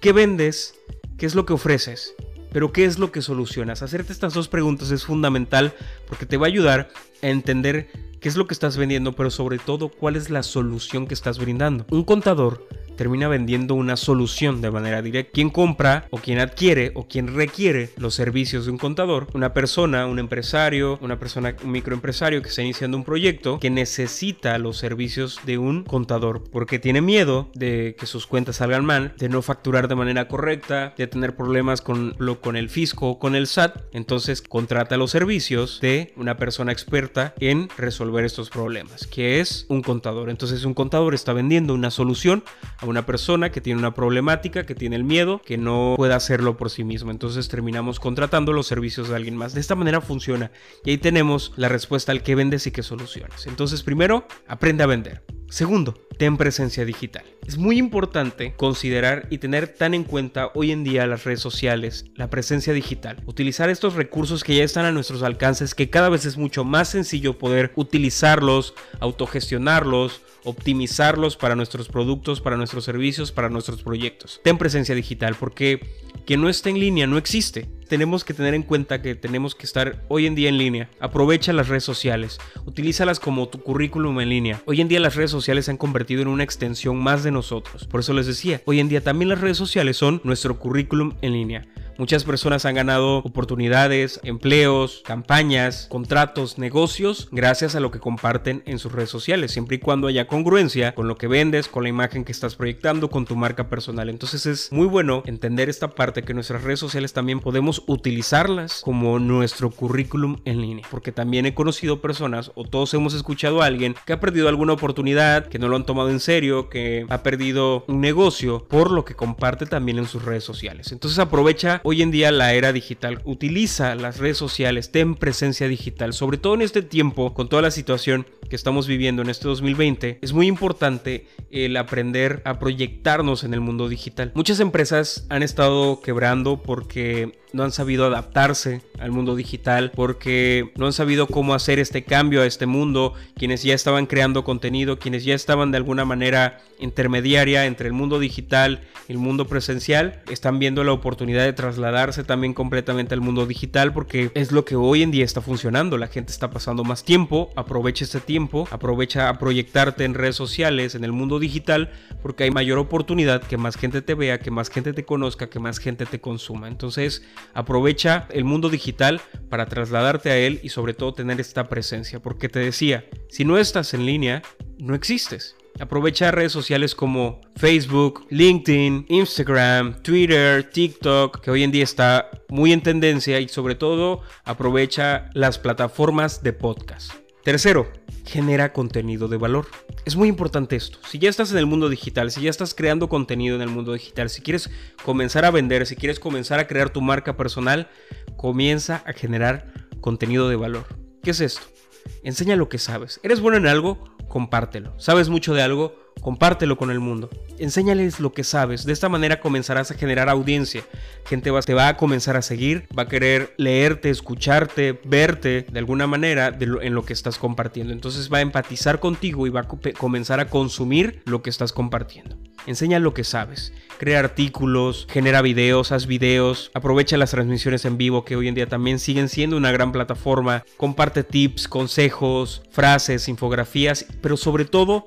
¿Qué 0.00 0.12
vendes? 0.12 0.74
¿Qué 1.18 1.26
es 1.26 1.34
lo 1.34 1.44
que 1.44 1.52
ofreces? 1.52 2.14
Pero 2.54 2.70
¿qué 2.70 2.84
es 2.84 3.00
lo 3.00 3.10
que 3.10 3.20
solucionas? 3.20 3.82
Hacerte 3.82 4.12
estas 4.12 4.32
dos 4.32 4.46
preguntas 4.46 4.92
es 4.92 5.04
fundamental 5.04 5.74
porque 6.06 6.24
te 6.24 6.36
va 6.36 6.46
a 6.46 6.50
ayudar 6.50 6.88
a 7.20 7.26
entender 7.26 7.88
qué 8.20 8.28
es 8.28 8.36
lo 8.36 8.46
que 8.46 8.54
estás 8.54 8.76
vendiendo, 8.76 9.12
pero 9.16 9.28
sobre 9.32 9.58
todo 9.58 9.88
cuál 9.88 10.14
es 10.14 10.30
la 10.30 10.44
solución 10.44 11.08
que 11.08 11.14
estás 11.14 11.40
brindando. 11.40 11.84
Un 11.90 12.04
contador 12.04 12.64
termina 12.96 13.28
vendiendo 13.28 13.74
una 13.74 13.96
solución 13.96 14.60
de 14.60 14.70
manera 14.70 15.02
directa. 15.02 15.32
Quien 15.32 15.50
compra 15.50 16.06
o 16.10 16.18
quien 16.18 16.38
adquiere 16.38 16.92
o 16.94 17.06
quien 17.06 17.34
requiere 17.34 17.90
los 17.96 18.14
servicios 18.14 18.66
de 18.66 18.72
un 18.72 18.78
contador, 18.78 19.28
una 19.34 19.52
persona, 19.54 20.06
un 20.06 20.18
empresario, 20.18 20.98
una 21.00 21.18
persona, 21.18 21.56
un 21.62 21.72
microempresario 21.72 22.42
que 22.42 22.48
está 22.48 22.62
iniciando 22.62 22.96
un 22.96 23.04
proyecto 23.04 23.58
que 23.58 23.70
necesita 23.70 24.58
los 24.58 24.78
servicios 24.78 25.40
de 25.44 25.58
un 25.58 25.84
contador 25.84 26.44
porque 26.50 26.78
tiene 26.78 27.00
miedo 27.00 27.50
de 27.54 27.96
que 27.98 28.06
sus 28.06 28.26
cuentas 28.26 28.56
salgan 28.56 28.84
mal, 28.84 29.14
de 29.18 29.28
no 29.28 29.42
facturar 29.42 29.88
de 29.88 29.94
manera 29.94 30.28
correcta, 30.28 30.94
de 30.96 31.06
tener 31.06 31.36
problemas 31.36 31.80
con, 31.80 32.14
lo, 32.18 32.40
con 32.40 32.56
el 32.56 32.68
fisco 32.68 33.18
con 33.18 33.34
el 33.34 33.46
SAT. 33.46 33.82
Entonces 33.92 34.42
contrata 34.42 34.96
los 34.96 35.10
servicios 35.10 35.80
de 35.80 36.12
una 36.16 36.36
persona 36.36 36.72
experta 36.72 37.34
en 37.40 37.68
resolver 37.76 38.24
estos 38.24 38.50
problemas, 38.50 39.06
que 39.06 39.40
es 39.40 39.66
un 39.68 39.82
contador. 39.82 40.30
Entonces 40.30 40.64
un 40.64 40.74
contador 40.74 41.14
está 41.14 41.32
vendiendo 41.32 41.74
una 41.74 41.90
solución 41.90 42.44
una 42.84 43.06
persona 43.06 43.50
que 43.50 43.60
tiene 43.60 43.78
una 43.78 43.94
problemática, 43.94 44.66
que 44.66 44.74
tiene 44.74 44.96
el 44.96 45.04
miedo, 45.04 45.40
que 45.44 45.58
no 45.58 45.94
puede 45.96 46.14
hacerlo 46.14 46.56
por 46.56 46.70
sí 46.70 46.84
mismo. 46.84 47.10
Entonces 47.10 47.48
terminamos 47.48 48.00
contratando 48.00 48.52
los 48.52 48.66
servicios 48.66 49.08
de 49.08 49.16
alguien 49.16 49.36
más. 49.36 49.54
De 49.54 49.60
esta 49.60 49.74
manera 49.74 50.00
funciona. 50.00 50.50
Y 50.84 50.90
ahí 50.90 50.98
tenemos 50.98 51.52
la 51.56 51.68
respuesta 51.68 52.12
al 52.12 52.22
qué 52.22 52.34
vendes 52.34 52.66
y 52.66 52.70
qué 52.70 52.82
soluciones. 52.82 53.46
Entonces 53.46 53.82
primero, 53.82 54.26
aprende 54.46 54.84
a 54.84 54.86
vender. 54.86 55.22
Segundo, 55.54 55.94
ten 56.18 56.36
presencia 56.36 56.84
digital. 56.84 57.24
Es 57.46 57.58
muy 57.58 57.78
importante 57.78 58.54
considerar 58.56 59.28
y 59.30 59.38
tener 59.38 59.68
tan 59.68 59.94
en 59.94 60.02
cuenta 60.02 60.50
hoy 60.54 60.72
en 60.72 60.82
día 60.82 61.06
las 61.06 61.22
redes 61.22 61.40
sociales, 61.40 62.06
la 62.16 62.28
presencia 62.28 62.72
digital. 62.72 63.22
Utilizar 63.26 63.70
estos 63.70 63.94
recursos 63.94 64.42
que 64.42 64.56
ya 64.56 64.64
están 64.64 64.84
a 64.84 64.90
nuestros 64.90 65.22
alcances, 65.22 65.74
que 65.74 65.90
cada 65.90 66.08
vez 66.08 66.24
es 66.24 66.36
mucho 66.36 66.64
más 66.64 66.88
sencillo 66.88 67.38
poder 67.38 67.72
utilizarlos, 67.76 68.74
autogestionarlos, 68.98 70.22
optimizarlos 70.44 71.36
para 71.36 71.56
nuestros 71.56 71.88
productos, 71.88 72.40
para 72.40 72.56
servicios, 72.80 73.32
para 73.32 73.48
nuestros 73.48 73.82
proyectos. 73.82 74.40
Ten 74.42 74.58
presencia 74.58 74.94
digital 74.94 75.36
porque 75.38 75.80
que 76.26 76.36
no 76.36 76.48
esté 76.48 76.70
en 76.70 76.80
línea 76.80 77.06
no 77.06 77.18
existe. 77.18 77.68
Tenemos 77.88 78.24
que 78.24 78.32
tener 78.32 78.54
en 78.54 78.62
cuenta 78.62 79.02
que 79.02 79.14
tenemos 79.14 79.54
que 79.54 79.66
estar 79.66 80.02
hoy 80.08 80.26
en 80.26 80.34
día 80.34 80.48
en 80.48 80.56
línea. 80.56 80.88
Aprovecha 81.00 81.52
las 81.52 81.68
redes 81.68 81.84
sociales, 81.84 82.38
utilízalas 82.64 83.20
como 83.20 83.48
tu 83.48 83.60
currículum 83.60 84.20
en 84.20 84.30
línea. 84.30 84.62
Hoy 84.64 84.80
en 84.80 84.88
día 84.88 85.00
las 85.00 85.16
redes 85.16 85.30
sociales 85.30 85.66
se 85.66 85.70
han 85.70 85.76
convertido 85.76 86.22
en 86.22 86.28
una 86.28 86.44
extensión 86.44 86.96
más 86.96 87.22
de 87.24 87.30
nosotros. 87.30 87.86
Por 87.86 88.00
eso 88.00 88.14
les 88.14 88.26
decía, 88.26 88.62
hoy 88.64 88.80
en 88.80 88.88
día 88.88 89.02
también 89.02 89.28
las 89.28 89.40
redes 89.40 89.58
sociales 89.58 89.96
son 89.98 90.20
nuestro 90.24 90.58
currículum 90.58 91.14
en 91.20 91.32
línea. 91.34 91.66
Muchas 91.96 92.24
personas 92.24 92.64
han 92.64 92.74
ganado 92.74 93.18
oportunidades, 93.18 94.18
empleos, 94.24 95.02
campañas, 95.04 95.86
contratos, 95.88 96.58
negocios 96.58 97.28
gracias 97.30 97.76
a 97.76 97.80
lo 97.80 97.92
que 97.92 98.00
comparten 98.00 98.62
en 98.66 98.80
sus 98.80 98.90
redes 98.90 99.10
sociales, 99.10 99.52
siempre 99.52 99.76
y 99.76 99.78
cuando 99.78 100.08
haya 100.08 100.26
congruencia 100.26 100.94
con 100.94 101.06
lo 101.06 101.16
que 101.16 101.28
vendes, 101.28 101.68
con 101.68 101.84
la 101.84 101.88
imagen 101.88 102.24
que 102.24 102.32
estás 102.32 102.56
proyectando, 102.56 103.10
con 103.10 103.26
tu 103.26 103.36
marca 103.36 103.68
personal. 103.68 104.08
Entonces 104.08 104.46
es 104.46 104.72
muy 104.72 104.86
bueno 104.86 105.22
entender 105.26 105.68
esta 105.68 105.94
parte 105.94 106.22
que 106.22 106.34
nuestras 106.34 106.64
redes 106.64 106.80
sociales 106.80 107.12
también 107.12 107.38
podemos 107.38 107.84
utilizarlas 107.86 108.80
como 108.82 109.20
nuestro 109.20 109.70
currículum 109.70 110.38
en 110.44 110.60
línea, 110.60 110.86
porque 110.90 111.12
también 111.12 111.46
he 111.46 111.54
conocido 111.54 112.00
personas 112.00 112.50
o 112.56 112.64
todos 112.64 112.92
hemos 112.94 113.14
escuchado 113.14 113.62
a 113.62 113.66
alguien 113.66 113.94
que 114.04 114.12
ha 114.12 114.20
perdido 114.20 114.48
alguna 114.48 114.72
oportunidad, 114.72 115.46
que 115.46 115.60
no 115.60 115.68
lo 115.68 115.76
han 115.76 115.86
tomado 115.86 116.10
en 116.10 116.20
serio, 116.20 116.68
que 116.68 117.06
ha 117.08 117.22
perdido 117.22 117.84
un 117.86 118.00
negocio 118.00 118.66
por 118.68 118.90
lo 118.90 119.04
que 119.04 119.14
comparte 119.14 119.66
también 119.66 119.98
en 119.98 120.06
sus 120.06 120.24
redes 120.24 120.42
sociales. 120.42 120.90
Entonces 120.90 121.20
aprovecha 121.20 121.80
hoy 121.84 122.02
en 122.02 122.10
día 122.10 122.32
la 122.32 122.54
era 122.54 122.72
digital. 122.72 123.20
Utiliza 123.24 123.94
las 123.94 124.18
redes 124.18 124.38
sociales, 124.38 124.90
ten 124.90 125.14
presencia 125.14 125.68
digital, 125.68 126.14
sobre 126.14 126.38
todo 126.38 126.54
en 126.54 126.62
este 126.62 126.82
tiempo, 126.82 127.34
con 127.34 127.48
toda 127.48 127.62
la 127.62 127.70
situación 127.70 128.26
que 128.48 128.56
estamos 128.56 128.86
viviendo 128.86 129.22
en 129.22 129.28
este 129.28 129.46
2020, 129.46 130.18
es 130.20 130.32
muy 130.32 130.46
importante 130.46 131.26
el 131.50 131.76
aprender 131.76 132.42
a 132.44 132.58
proyectarnos 132.58 133.44
en 133.44 133.54
el 133.54 133.60
mundo 133.60 133.88
digital. 133.88 134.32
Muchas 134.34 134.60
empresas 134.60 135.26
han 135.28 135.42
estado 135.42 136.00
quebrando 136.00 136.62
porque 136.62 137.38
no 137.52 137.62
han 137.62 137.72
sabido 137.72 138.04
adaptarse 138.04 138.82
al 138.98 139.12
mundo 139.12 139.36
digital, 139.36 139.92
porque 139.94 140.72
no 140.76 140.86
han 140.86 140.92
sabido 140.92 141.28
cómo 141.28 141.54
hacer 141.54 141.78
este 141.78 142.02
cambio 142.02 142.42
a 142.42 142.46
este 142.46 142.66
mundo, 142.66 143.14
quienes 143.36 143.62
ya 143.62 143.74
estaban 143.74 144.06
creando 144.06 144.42
contenido, 144.42 144.98
quienes 144.98 145.24
ya 145.24 145.34
estaban 145.34 145.70
de 145.70 145.76
alguna 145.76 146.04
manera 146.04 146.58
intermediaria 146.80 147.66
entre 147.66 147.86
el 147.86 147.92
mundo 147.92 148.18
digital 148.18 148.82
y 149.08 149.12
el 149.12 149.18
mundo 149.18 149.46
presencial, 149.46 150.22
están 150.28 150.58
viendo 150.58 150.82
la 150.82 150.92
oportunidad 150.92 151.44
de 151.44 151.52
trasladarse 151.74 152.24
también 152.24 152.54
completamente 152.54 153.14
al 153.14 153.20
mundo 153.20 153.46
digital 153.46 153.92
porque 153.92 154.30
es 154.34 154.52
lo 154.52 154.64
que 154.64 154.76
hoy 154.76 155.02
en 155.02 155.10
día 155.10 155.24
está 155.24 155.40
funcionando, 155.40 155.98
la 155.98 156.06
gente 156.06 156.32
está 156.32 156.50
pasando 156.50 156.84
más 156.84 157.04
tiempo, 157.04 157.50
aprovecha 157.56 158.04
este 158.04 158.20
tiempo, 158.20 158.68
aprovecha 158.70 159.28
a 159.28 159.38
proyectarte 159.38 160.04
en 160.04 160.14
redes 160.14 160.36
sociales, 160.36 160.94
en 160.94 161.04
el 161.04 161.12
mundo 161.12 161.38
digital, 161.38 161.90
porque 162.22 162.44
hay 162.44 162.50
mayor 162.50 162.78
oportunidad 162.78 163.42
que 163.42 163.56
más 163.56 163.76
gente 163.76 164.02
te 164.02 164.14
vea, 164.14 164.38
que 164.38 164.50
más 164.50 164.70
gente 164.70 164.92
te 164.92 165.04
conozca, 165.04 165.50
que 165.50 165.58
más 165.58 165.78
gente 165.78 166.06
te 166.06 166.20
consuma. 166.20 166.68
Entonces, 166.68 167.22
Aprovecha 167.54 168.26
el 168.30 168.44
mundo 168.44 168.68
digital 168.68 169.20
para 169.48 169.66
trasladarte 169.66 170.30
a 170.30 170.36
él 170.36 170.60
y 170.62 170.70
sobre 170.70 170.94
todo 170.94 171.14
tener 171.14 171.40
esta 171.40 171.68
presencia, 171.68 172.20
porque 172.20 172.48
te 172.48 172.58
decía, 172.58 173.04
si 173.28 173.44
no 173.44 173.58
estás 173.58 173.94
en 173.94 174.06
línea, 174.06 174.42
no 174.78 174.94
existes. 174.94 175.56
Aprovecha 175.80 176.30
redes 176.30 176.52
sociales 176.52 176.94
como 176.94 177.40
Facebook, 177.56 178.26
LinkedIn, 178.30 179.06
Instagram, 179.08 180.00
Twitter, 180.02 180.70
TikTok, 180.70 181.40
que 181.40 181.50
hoy 181.50 181.64
en 181.64 181.72
día 181.72 181.82
está 181.82 182.30
muy 182.48 182.72
en 182.72 182.80
tendencia 182.80 183.40
y 183.40 183.48
sobre 183.48 183.74
todo 183.74 184.22
aprovecha 184.44 185.30
las 185.34 185.58
plataformas 185.58 186.44
de 186.44 186.52
podcast. 186.52 187.12
Tercero, 187.42 187.90
genera 188.24 188.72
contenido 188.72 189.26
de 189.26 189.36
valor. 189.36 189.66
Es 190.06 190.14
muy 190.14 190.28
importante 190.28 190.76
esto. 190.76 190.98
Si 191.10 191.18
ya 191.18 191.28
estás 191.28 191.50
en 191.50 191.58
el 191.58 191.66
mundo 191.66 191.88
digital, 191.88 192.30
si 192.30 192.42
ya 192.42 192.50
estás 192.50 192.72
creando 192.72 193.08
contenido 193.08 193.56
en 193.56 193.62
el 193.62 193.68
mundo 193.68 193.92
digital, 193.92 194.30
si 194.30 194.42
quieres 194.42 194.70
comenzar 195.04 195.44
a 195.44 195.50
vender, 195.50 195.86
si 195.86 195.96
quieres 195.96 196.20
comenzar 196.20 196.60
a 196.60 196.68
crear 196.68 196.90
tu 196.90 197.02
marca 197.02 197.36
personal, 197.36 197.88
comienza 198.36 199.02
a 199.06 199.12
generar 199.12 199.74
contenido 200.00 200.48
de 200.48 200.56
valor. 200.56 200.86
¿Qué 201.22 201.32
es 201.32 201.40
esto? 201.40 201.73
Enseña 202.22 202.56
lo 202.56 202.68
que 202.68 202.78
sabes. 202.78 203.20
¿Eres 203.22 203.40
bueno 203.40 203.56
en 203.56 203.66
algo? 203.66 203.98
Compártelo. 204.28 204.94
¿Sabes 204.98 205.28
mucho 205.28 205.54
de 205.54 205.62
algo? 205.62 206.03
Compártelo 206.24 206.78
con 206.78 206.90
el 206.90 207.00
mundo. 207.00 207.28
Enséñales 207.58 208.18
lo 208.18 208.32
que 208.32 208.44
sabes. 208.44 208.86
De 208.86 208.94
esta 208.94 209.10
manera 209.10 209.40
comenzarás 209.40 209.90
a 209.90 209.94
generar 209.94 210.30
audiencia. 210.30 210.82
Gente 211.26 211.50
va, 211.50 211.60
te 211.60 211.74
va 211.74 211.88
a 211.88 211.96
comenzar 211.98 212.34
a 212.38 212.42
seguir, 212.42 212.88
va 212.98 213.02
a 213.02 213.08
querer 213.08 213.52
leerte, 213.58 214.08
escucharte, 214.08 214.98
verte 215.04 215.66
de 215.70 215.78
alguna 215.78 216.06
manera 216.06 216.56
en 216.58 216.94
lo 216.94 217.04
que 217.04 217.12
estás 217.12 217.36
compartiendo. 217.36 217.92
Entonces 217.92 218.32
va 218.32 218.38
a 218.38 218.40
empatizar 218.40 219.00
contigo 219.00 219.46
y 219.46 219.50
va 219.50 219.60
a 219.60 219.68
comenzar 219.98 220.40
a 220.40 220.48
consumir 220.48 221.22
lo 221.26 221.42
que 221.42 221.50
estás 221.50 221.74
compartiendo. 221.74 222.38
Enseña 222.66 222.98
lo 223.00 223.12
que 223.12 223.24
sabes. 223.24 223.74
Crea 223.98 224.20
artículos, 224.20 225.06
genera 225.10 225.42
videos, 225.42 225.92
haz 225.92 226.06
videos, 226.06 226.70
aprovecha 226.72 227.18
las 227.18 227.32
transmisiones 227.32 227.84
en 227.84 227.98
vivo 227.98 228.24
que 228.24 228.36
hoy 228.36 228.48
en 228.48 228.54
día 228.54 228.66
también 228.66 228.98
siguen 228.98 229.28
siendo 229.28 229.58
una 229.58 229.72
gran 229.72 229.92
plataforma. 229.92 230.64
Comparte 230.78 231.22
tips, 231.22 231.68
consejos, 231.68 232.62
frases, 232.70 233.28
infografías, 233.28 234.06
pero 234.22 234.38
sobre 234.38 234.64
todo 234.64 235.04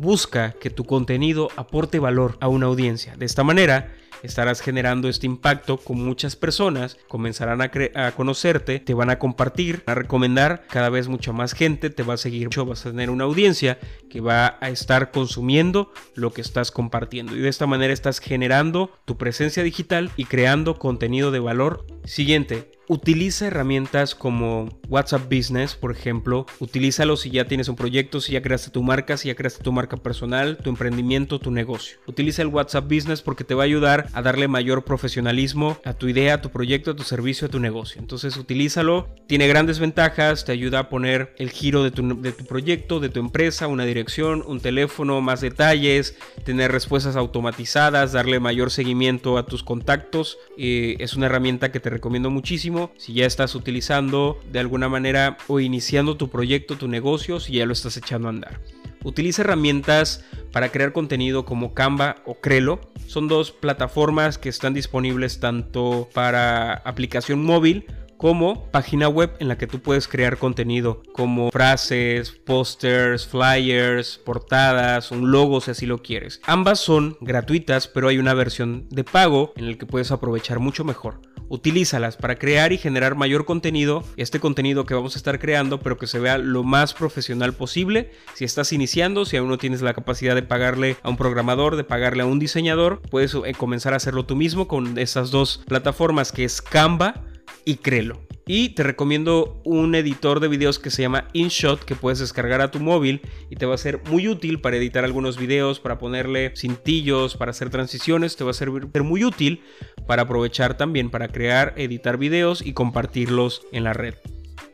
Busca 0.00 0.52
que 0.52 0.70
tu 0.70 0.84
contenido 0.84 1.48
aporte 1.56 1.98
valor 1.98 2.38
a 2.38 2.46
una 2.46 2.66
audiencia. 2.66 3.16
De 3.16 3.26
esta 3.26 3.42
manera, 3.42 3.92
estarás 4.22 4.60
generando 4.60 5.08
este 5.08 5.26
impacto 5.26 5.76
con 5.76 5.98
muchas 5.98 6.36
personas, 6.36 6.96
comenzarán 7.08 7.60
a, 7.60 8.12
conocerte, 8.12 8.78
te 8.78 8.94
van 8.94 9.10
a 9.10 9.18
compartir, 9.18 9.82
a 9.86 9.96
recomendar 9.96 10.64
cada 10.68 10.88
vez 10.88 11.08
mucha 11.08 11.32
más 11.32 11.52
gente, 11.52 11.90
te 11.90 12.04
va 12.04 12.14
a 12.14 12.16
seguir, 12.16 12.48
vas 12.64 12.86
a 12.86 12.90
tener 12.90 13.10
una 13.10 13.24
audiencia 13.24 13.80
que 14.08 14.20
va 14.20 14.56
a 14.60 14.70
estar 14.70 15.10
consumiendo 15.10 15.92
lo 16.14 16.32
que 16.32 16.42
estás 16.42 16.70
compartiendo 16.70 17.34
y 17.34 17.40
de 17.40 17.48
esta 17.48 17.66
manera 17.66 17.92
estás 17.92 18.20
generando 18.20 18.92
tu 19.04 19.16
presencia 19.16 19.64
digital 19.64 20.12
y 20.16 20.26
creando 20.26 20.78
contenido 20.78 21.32
de 21.32 21.40
valor. 21.40 21.84
Siguiente, 22.04 22.70
Utiliza 22.90 23.48
herramientas 23.48 24.14
como 24.14 24.70
WhatsApp 24.88 25.30
Business, 25.30 25.74
por 25.74 25.92
ejemplo. 25.92 26.46
Utilízalo 26.58 27.18
si 27.18 27.28
ya 27.28 27.44
tienes 27.44 27.68
un 27.68 27.76
proyecto, 27.76 28.22
si 28.22 28.32
ya 28.32 28.40
creaste 28.40 28.70
tu 28.70 28.82
marca, 28.82 29.18
si 29.18 29.28
ya 29.28 29.34
creaste 29.34 29.62
tu 29.62 29.72
marca 29.72 29.98
personal, 29.98 30.56
tu 30.56 30.70
emprendimiento, 30.70 31.38
tu 31.38 31.50
negocio. 31.50 31.98
Utiliza 32.06 32.40
el 32.40 32.48
WhatsApp 32.48 32.90
Business 32.90 33.20
porque 33.20 33.44
te 33.44 33.52
va 33.52 33.64
a 33.64 33.66
ayudar 33.66 34.08
a 34.14 34.22
darle 34.22 34.48
mayor 34.48 34.84
profesionalismo 34.84 35.76
a 35.84 35.92
tu 35.92 36.08
idea, 36.08 36.34
a 36.34 36.40
tu 36.40 36.48
proyecto, 36.48 36.92
a 36.92 36.96
tu 36.96 37.02
servicio, 37.02 37.48
a 37.48 37.50
tu 37.50 37.60
negocio. 37.60 38.00
Entonces 38.00 38.38
utilízalo. 38.38 39.10
Tiene 39.26 39.48
grandes 39.48 39.80
ventajas, 39.80 40.46
te 40.46 40.52
ayuda 40.52 40.78
a 40.78 40.88
poner 40.88 41.34
el 41.36 41.50
giro 41.50 41.84
de 41.84 41.90
tu, 41.90 42.46
proyecto, 42.46 43.00
de 43.00 43.10
tu 43.10 43.20
empresa, 43.20 43.66
una 43.66 43.84
dirección, 43.84 44.42
un 44.46 44.60
teléfono, 44.60 45.20
más 45.20 45.42
detalles, 45.42 46.16
tener 46.44 46.72
respuestas 46.72 47.16
automatizadas, 47.16 48.12
darle 48.12 48.40
mayor 48.40 48.70
seguimiento 48.70 49.36
a 49.36 49.44
tus 49.44 49.62
contactos. 49.62 50.38
Eh, 50.56 50.96
es 51.00 51.12
una 51.12 51.26
herramienta 51.26 51.70
que 51.70 51.80
te 51.80 51.90
recomiendo 51.90 52.30
muchísimo 52.30 52.77
si 52.96 53.12
ya 53.14 53.26
estás 53.26 53.54
utilizando 53.54 54.40
de 54.50 54.58
alguna 54.58 54.88
manera 54.88 55.36
o 55.48 55.60
iniciando 55.60 56.16
tu 56.16 56.28
proyecto, 56.28 56.76
tu 56.76 56.88
negocio, 56.88 57.40
si 57.40 57.54
ya 57.54 57.66
lo 57.66 57.72
estás 57.72 57.96
echando 57.96 58.28
a 58.28 58.30
andar. 58.30 58.60
Utiliza 59.04 59.42
herramientas 59.42 60.24
para 60.52 60.70
crear 60.70 60.92
contenido 60.92 61.44
como 61.44 61.74
Canva 61.74 62.16
o 62.24 62.34
Crelo. 62.34 62.80
Son 63.06 63.28
dos 63.28 63.52
plataformas 63.52 64.38
que 64.38 64.48
están 64.48 64.74
disponibles 64.74 65.40
tanto 65.40 66.08
para 66.12 66.74
aplicación 66.74 67.44
móvil 67.44 67.86
como 68.18 68.64
página 68.70 69.08
web 69.08 69.30
en 69.38 69.48
la 69.48 69.56
que 69.56 69.68
tú 69.68 69.80
puedes 69.80 70.08
crear 70.08 70.38
contenido 70.38 71.02
como 71.12 71.50
frases, 71.50 72.32
pósters, 72.32 73.26
flyers, 73.26 74.18
portadas, 74.18 75.12
un 75.12 75.30
logo 75.30 75.60
si 75.60 75.70
así 75.70 75.86
lo 75.86 76.02
quieres. 76.02 76.40
Ambas 76.44 76.80
son 76.80 77.16
gratuitas, 77.20 77.86
pero 77.86 78.08
hay 78.08 78.18
una 78.18 78.34
versión 78.34 78.88
de 78.90 79.04
pago 79.04 79.52
en 79.56 79.70
la 79.70 79.78
que 79.78 79.86
puedes 79.86 80.10
aprovechar 80.10 80.58
mucho 80.58 80.84
mejor 80.84 81.20
utilízalas 81.48 82.16
para 82.16 82.38
crear 82.38 82.72
y 82.72 82.78
generar 82.78 83.14
mayor 83.14 83.44
contenido, 83.44 84.04
este 84.16 84.40
contenido 84.40 84.86
que 84.86 84.94
vamos 84.94 85.14
a 85.14 85.18
estar 85.18 85.38
creando, 85.38 85.80
pero 85.80 85.96
que 85.96 86.06
se 86.06 86.18
vea 86.18 86.38
lo 86.38 86.62
más 86.62 86.94
profesional 86.94 87.54
posible. 87.54 88.10
Si 88.34 88.44
estás 88.44 88.72
iniciando, 88.72 89.24
si 89.24 89.36
aún 89.36 89.48
no 89.48 89.58
tienes 89.58 89.82
la 89.82 89.94
capacidad 89.94 90.34
de 90.34 90.42
pagarle 90.42 90.96
a 91.02 91.08
un 91.08 91.16
programador, 91.16 91.76
de 91.76 91.84
pagarle 91.84 92.22
a 92.22 92.26
un 92.26 92.38
diseñador, 92.38 93.00
puedes 93.10 93.34
eh, 93.34 93.52
comenzar 93.56 93.92
a 93.92 93.96
hacerlo 93.96 94.24
tú 94.24 94.36
mismo 94.36 94.68
con 94.68 94.98
esas 94.98 95.30
dos 95.30 95.62
plataformas 95.66 96.32
que 96.32 96.44
es 96.44 96.62
Canva 96.62 97.24
y 97.64 97.76
Crelo. 97.76 98.20
Y 98.46 98.70
te 98.70 98.82
recomiendo 98.82 99.60
un 99.64 99.94
editor 99.94 100.40
de 100.40 100.48
videos 100.48 100.78
que 100.78 100.90
se 100.90 101.02
llama 101.02 101.28
InShot 101.34 101.84
que 101.84 101.94
puedes 101.94 102.18
descargar 102.18 102.62
a 102.62 102.70
tu 102.70 102.80
móvil 102.80 103.20
y 103.50 103.56
te 103.56 103.66
va 103.66 103.74
a 103.74 103.78
ser 103.78 104.00
muy 104.08 104.26
útil 104.26 104.62
para 104.62 104.78
editar 104.78 105.04
algunos 105.04 105.36
videos, 105.36 105.80
para 105.80 105.98
ponerle 105.98 106.54
cintillos, 106.56 107.36
para 107.36 107.50
hacer 107.50 107.68
transiciones. 107.68 108.36
Te 108.36 108.44
va 108.44 108.52
a 108.52 108.54
servir 108.54 108.88
muy 109.02 109.22
útil 109.22 109.60
para 110.06 110.22
aprovechar 110.22 110.78
también 110.78 111.10
para 111.10 111.28
crear, 111.28 111.74
editar 111.76 112.16
videos 112.16 112.64
y 112.64 112.72
compartirlos 112.72 113.66
en 113.70 113.84
la 113.84 113.92
red. 113.92 114.14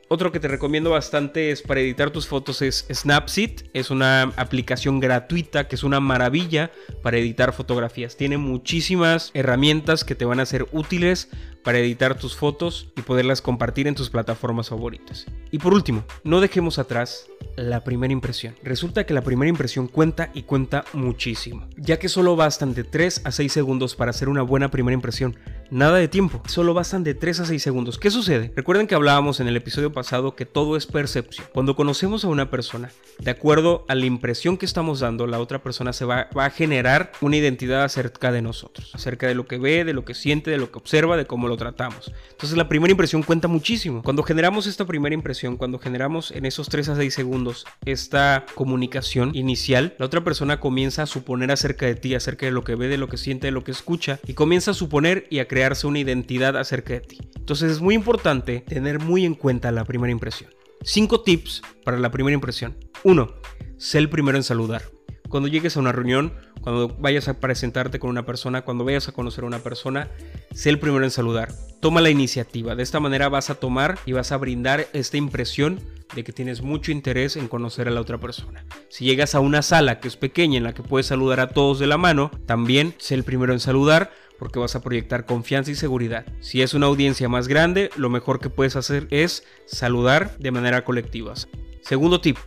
Otro 0.09 0.33
que 0.33 0.41
te 0.41 0.49
recomiendo 0.49 0.91
bastante 0.91 1.51
es 1.51 1.63
para 1.63 1.81
editar 1.81 2.11
tus 2.11 2.27
fotos 2.27 2.63
es 2.63 2.87
Snapseed. 2.93 3.63
Es 3.73 3.91
una 3.91 4.23
aplicación 4.37 5.01
gratuita 5.01 5.67
que 5.67 5.77
es 5.77 5.85
una 5.85 6.01
maravilla 6.01 6.71
para 7.03 7.19
editar 7.19 7.53
fotografías. 7.53 8.17
Tiene 8.17 8.39
muchísimas 8.39 9.31
herramientas 9.35 10.05
que 10.05 10.15
te 10.15 10.25
van 10.25 10.41
a 10.41 10.47
ser 10.47 10.67
útiles 10.73 11.29
para 11.65 11.79
editar 11.79 12.19
tus 12.19 12.37
fotos 12.37 12.93
y 12.97 13.01
poderlas 13.01 13.41
compartir 13.41 13.89
en 13.89 13.95
tus 13.95 14.11
plataformas 14.11 14.69
favoritas. 14.69 15.27
Y 15.51 15.59
por 15.59 15.73
último, 15.73 16.05
no 16.23 16.41
dejemos 16.41 16.79
atrás 16.79 17.27
la 17.57 17.83
primera 17.83 18.13
impresión. 18.13 18.55
Resulta 18.63 19.07
que 19.07 19.15
la 19.15 19.23
primera 19.23 19.49
impresión 19.49 19.89
cuenta 19.89 20.31
y 20.35 20.43
cuenta 20.43 20.85
muchísimo, 20.93 21.67
ya 21.77 21.99
que 21.99 22.09
solo 22.09 22.37
bastan 22.37 22.75
de 22.75 22.85
3 22.85 23.23
a 23.25 23.31
6 23.31 23.53
segundos 23.53 23.97
para 23.97 24.11
hacer 24.11 24.29
una 24.29 24.43
buena 24.43 24.71
primera 24.71 24.95
impresión. 24.95 25.37
Nada 25.71 25.99
de 25.99 26.09
tiempo, 26.09 26.43
solo 26.47 26.75
bastan 26.75 27.05
de 27.05 27.15
3 27.15 27.41
a 27.41 27.47
6 27.47 27.63
segundos. 27.63 27.99
¿Qué 27.99 28.11
sucede? 28.11 28.53
Recuerden 28.55 28.87
que 28.87 28.95
hablábamos 28.95 29.41
en 29.41 29.49
el 29.49 29.57
episodio 29.57 29.93
pasado 29.93 30.35
que 30.37 30.47
todo 30.47 30.77
es 30.77 30.87
percepción. 30.87 31.47
Cuando 31.53 31.77
conocemos 31.77 32.25
a 32.25 32.29
una 32.29 32.51
persona, 32.51 32.91
de 33.19 33.31
acuerdo 33.31 33.85
a 33.89 33.95
la 33.95 34.07
impresión 34.07 34.57
que 34.57 34.67
estamos 34.67 35.01
dando, 35.01 35.27
la 35.27 35.41
otra 35.41 35.63
persona 35.63 35.93
se 35.93 36.05
va, 36.05 36.29
va 36.37 36.47
a 36.47 36.51
generar 36.51 37.13
una 37.21 37.37
identidad 37.37 37.85
acerca 37.85 38.33
de 38.33 38.43
nosotros, 38.43 38.91
acerca 38.95 39.27
de 39.27 39.35
lo 39.35 39.47
que 39.47 39.59
ve, 39.59 39.85
de 39.85 39.93
lo 39.93 40.05
que 40.05 40.15
siente, 40.15 40.51
de 40.51 40.59
lo 40.59 40.71
que 40.71 40.79
observa, 40.79 41.17
de 41.17 41.27
cómo 41.27 41.49
lo 41.49 41.57
tratamos. 41.57 42.13
Entonces 42.31 42.57
la 42.57 42.69
primera 42.69 42.91
impresión 42.91 43.23
cuenta 43.23 43.49
muchísimo. 43.49 44.03
Cuando 44.03 44.23
generamos 44.23 44.67
esta 44.67 44.85
primera 44.85 45.15
impresión, 45.15 45.57
cuando 45.57 45.79
generamos 45.79 46.31
en 46.31 46.47
esos 46.47 46.69
3 46.69 46.91
a 46.91 46.97
6 46.97 47.15
segundos 47.15 47.67
esta 47.85 48.45
comunicación 48.55 49.31
inicial, 49.35 49.95
la 49.99 50.07
otra 50.07 50.25
persona 50.25 50.61
comienza 50.61 51.03
a 51.03 51.07
suponer 51.07 51.51
acerca 51.51 51.87
de 51.87 51.95
ti, 51.95 52.15
acerca 52.15 52.47
de 52.47 52.53
lo 52.53 52.65
que 52.65 52.75
ve, 52.75 52.89
de 52.89 52.99
lo 52.99 53.09
que 53.09 53.17
siente, 53.17 53.47
de 53.47 53.53
lo 53.53 53.65
que 53.65 53.71
escucha, 53.71 54.21
y 54.27 54.35
comienza 54.35 54.73
a 54.73 54.75
suponer 54.75 55.27
y 55.31 55.39
a 55.39 55.49
crearse 55.55 55.87
una 55.87 56.01
identidad 56.01 56.57
acerca 56.57 56.95
de 56.95 57.01
ti. 57.01 57.19
Entonces 57.37 57.71
es 57.71 57.81
muy 57.81 57.95
importante 57.95 58.59
tener 58.59 58.99
muy 58.99 59.25
en 59.25 59.37
cuenta 59.37 59.71
la 59.71 59.85
primera 59.85 60.11
impresión. 60.11 60.51
Cinco 60.83 61.21
tips 61.21 61.63
para 61.85 61.97
la 61.97 62.11
primera 62.11 62.35
impresión. 62.35 62.77
1. 63.05 63.33
Sé 63.77 63.99
el 63.99 64.11
primero 64.11 64.37
en 64.37 64.43
saludar. 64.43 64.83
Cuando 65.29 65.49
llegues 65.49 65.77
a 65.77 65.81
una 65.81 65.93
reunión, 65.93 66.33
cuando 66.61 66.89
vayas 66.89 67.29
a 67.29 67.39
presentarte 67.39 68.01
con 68.01 68.11
una 68.11 68.27
persona, 68.27 68.63
cuando 68.63 68.85
vayas 68.85 69.07
a 69.07 69.13
conocer 69.13 69.45
a 69.45 69.47
una 69.47 69.61
persona, 69.61 70.11
sé 70.53 70.71
el 70.71 70.81
primero 70.81 71.05
en 71.05 71.13
saludar. 71.13 71.53
Toma 71.81 72.01
la 72.01 72.11
iniciativa. 72.11 72.75
De 72.75 72.83
esta 72.83 72.99
manera 72.99 73.29
vas 73.29 73.49
a 73.49 73.55
tomar 73.55 73.97
y 74.07 74.13
vas 74.13 74.33
a 74.33 74.37
brindar 74.39 74.89
esta 74.93 75.19
impresión 75.19 75.79
de 76.17 76.25
que 76.25 76.33
tienes 76.33 76.63
mucho 76.63 76.91
interés 76.91 77.37
en 77.37 77.47
conocer 77.47 77.87
a 77.87 77.93
la 77.93 78.01
otra 78.01 78.19
persona. 78.19 78.65
Si 78.89 79.05
llegas 79.05 79.37
a 79.37 79.41
una 79.41 79.63
sala 79.63 80.01
que 80.01 80.09
es 80.09 80.17
pequeña 80.17 80.59
en 80.59 80.65
la 80.65 80.75
que 80.75 80.83
puedes 80.83 81.07
saludar 81.07 81.39
a 81.39 81.51
todos 81.51 81.79
de 81.79 81.87
la 81.87 81.97
mano, 81.97 82.33
también 82.45 82.95
sé 82.99 83.15
el 83.15 83.23
primero 83.23 83.53
en 83.53 83.61
saludar 83.61 84.11
porque 84.39 84.59
vas 84.59 84.75
a 84.75 84.83
proyectar 84.83 85.27
confianza 85.27 85.71
y 85.71 85.75
seguridad. 85.75 86.27
Si 86.41 86.63
es 86.63 86.75
una 86.75 86.87
audiencia 86.87 87.29
más 87.29 87.49
grande, 87.49 87.91
lo 87.97 88.11
mejor 88.11 88.41
que 88.41 88.51
puedes 88.51 88.77
hacer 88.77 89.07
es 89.11 89.45
saludar 89.67 90.37
de 90.39 90.51
manera 90.51 90.85
colectiva. 90.85 91.35
Segundo 91.83 92.21
tip, 92.21 92.39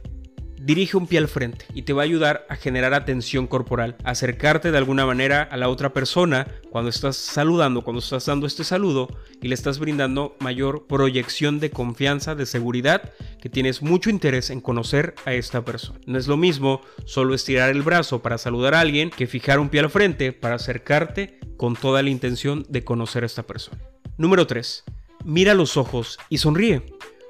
dirige 0.68 0.98
un 0.98 1.08
pie 1.08 1.20
al 1.20 1.30
frente 1.30 1.66
y 1.74 1.84
te 1.84 1.94
va 1.94 2.02
a 2.02 2.04
ayudar 2.04 2.46
a 2.50 2.58
generar 2.58 2.94
atención 2.94 3.48
corporal, 3.48 3.96
acercarte 4.04 4.70
de 4.70 4.78
alguna 4.78 5.06
manera 5.06 5.42
a 5.42 5.56
la 5.56 5.70
otra 5.70 5.94
persona 5.94 6.46
cuando 6.70 6.90
estás 6.90 7.16
saludando, 7.16 7.86
cuando 7.86 8.02
estás 8.02 8.26
dando 8.26 8.46
este 8.46 8.66
saludo 8.66 9.08
y 9.42 9.48
le 9.48 9.56
estás 9.56 9.80
brindando 9.80 10.36
mayor 10.42 10.86
proyección 10.86 11.62
de 11.62 11.72
confianza, 11.72 12.36
de 12.36 12.46
seguridad, 12.46 13.14
que 13.42 13.50
tienes 13.50 13.82
mucho 13.82 14.10
interés 14.10 14.50
en 14.50 14.60
conocer 14.60 15.16
a 15.24 15.34
esta 15.34 15.64
persona. 15.64 16.02
No 16.06 16.20
es 16.20 16.28
lo 16.28 16.36
mismo 16.36 16.82
solo 17.06 17.34
estirar 17.34 17.70
el 17.70 17.82
brazo 17.82 18.22
para 18.22 18.38
saludar 18.38 18.76
a 18.76 18.82
alguien 18.82 19.10
que 19.10 19.26
fijar 19.26 19.62
un 19.62 19.70
pie 19.70 19.80
al 19.80 19.90
frente 19.90 20.34
para 20.34 20.56
acercarte 20.56 21.40
con 21.56 21.78
toda 21.78 22.04
la 22.04 22.10
intención 22.10 22.66
de 22.68 22.84
conocer 22.84 23.24
a 23.24 23.28
esta 23.28 23.44
persona. 23.44 23.82
Número 24.18 24.46
3. 24.46 24.84
Mira 25.24 25.54
los 25.54 25.78
ojos 25.78 26.20
y 26.28 26.40
sonríe. 26.40 26.84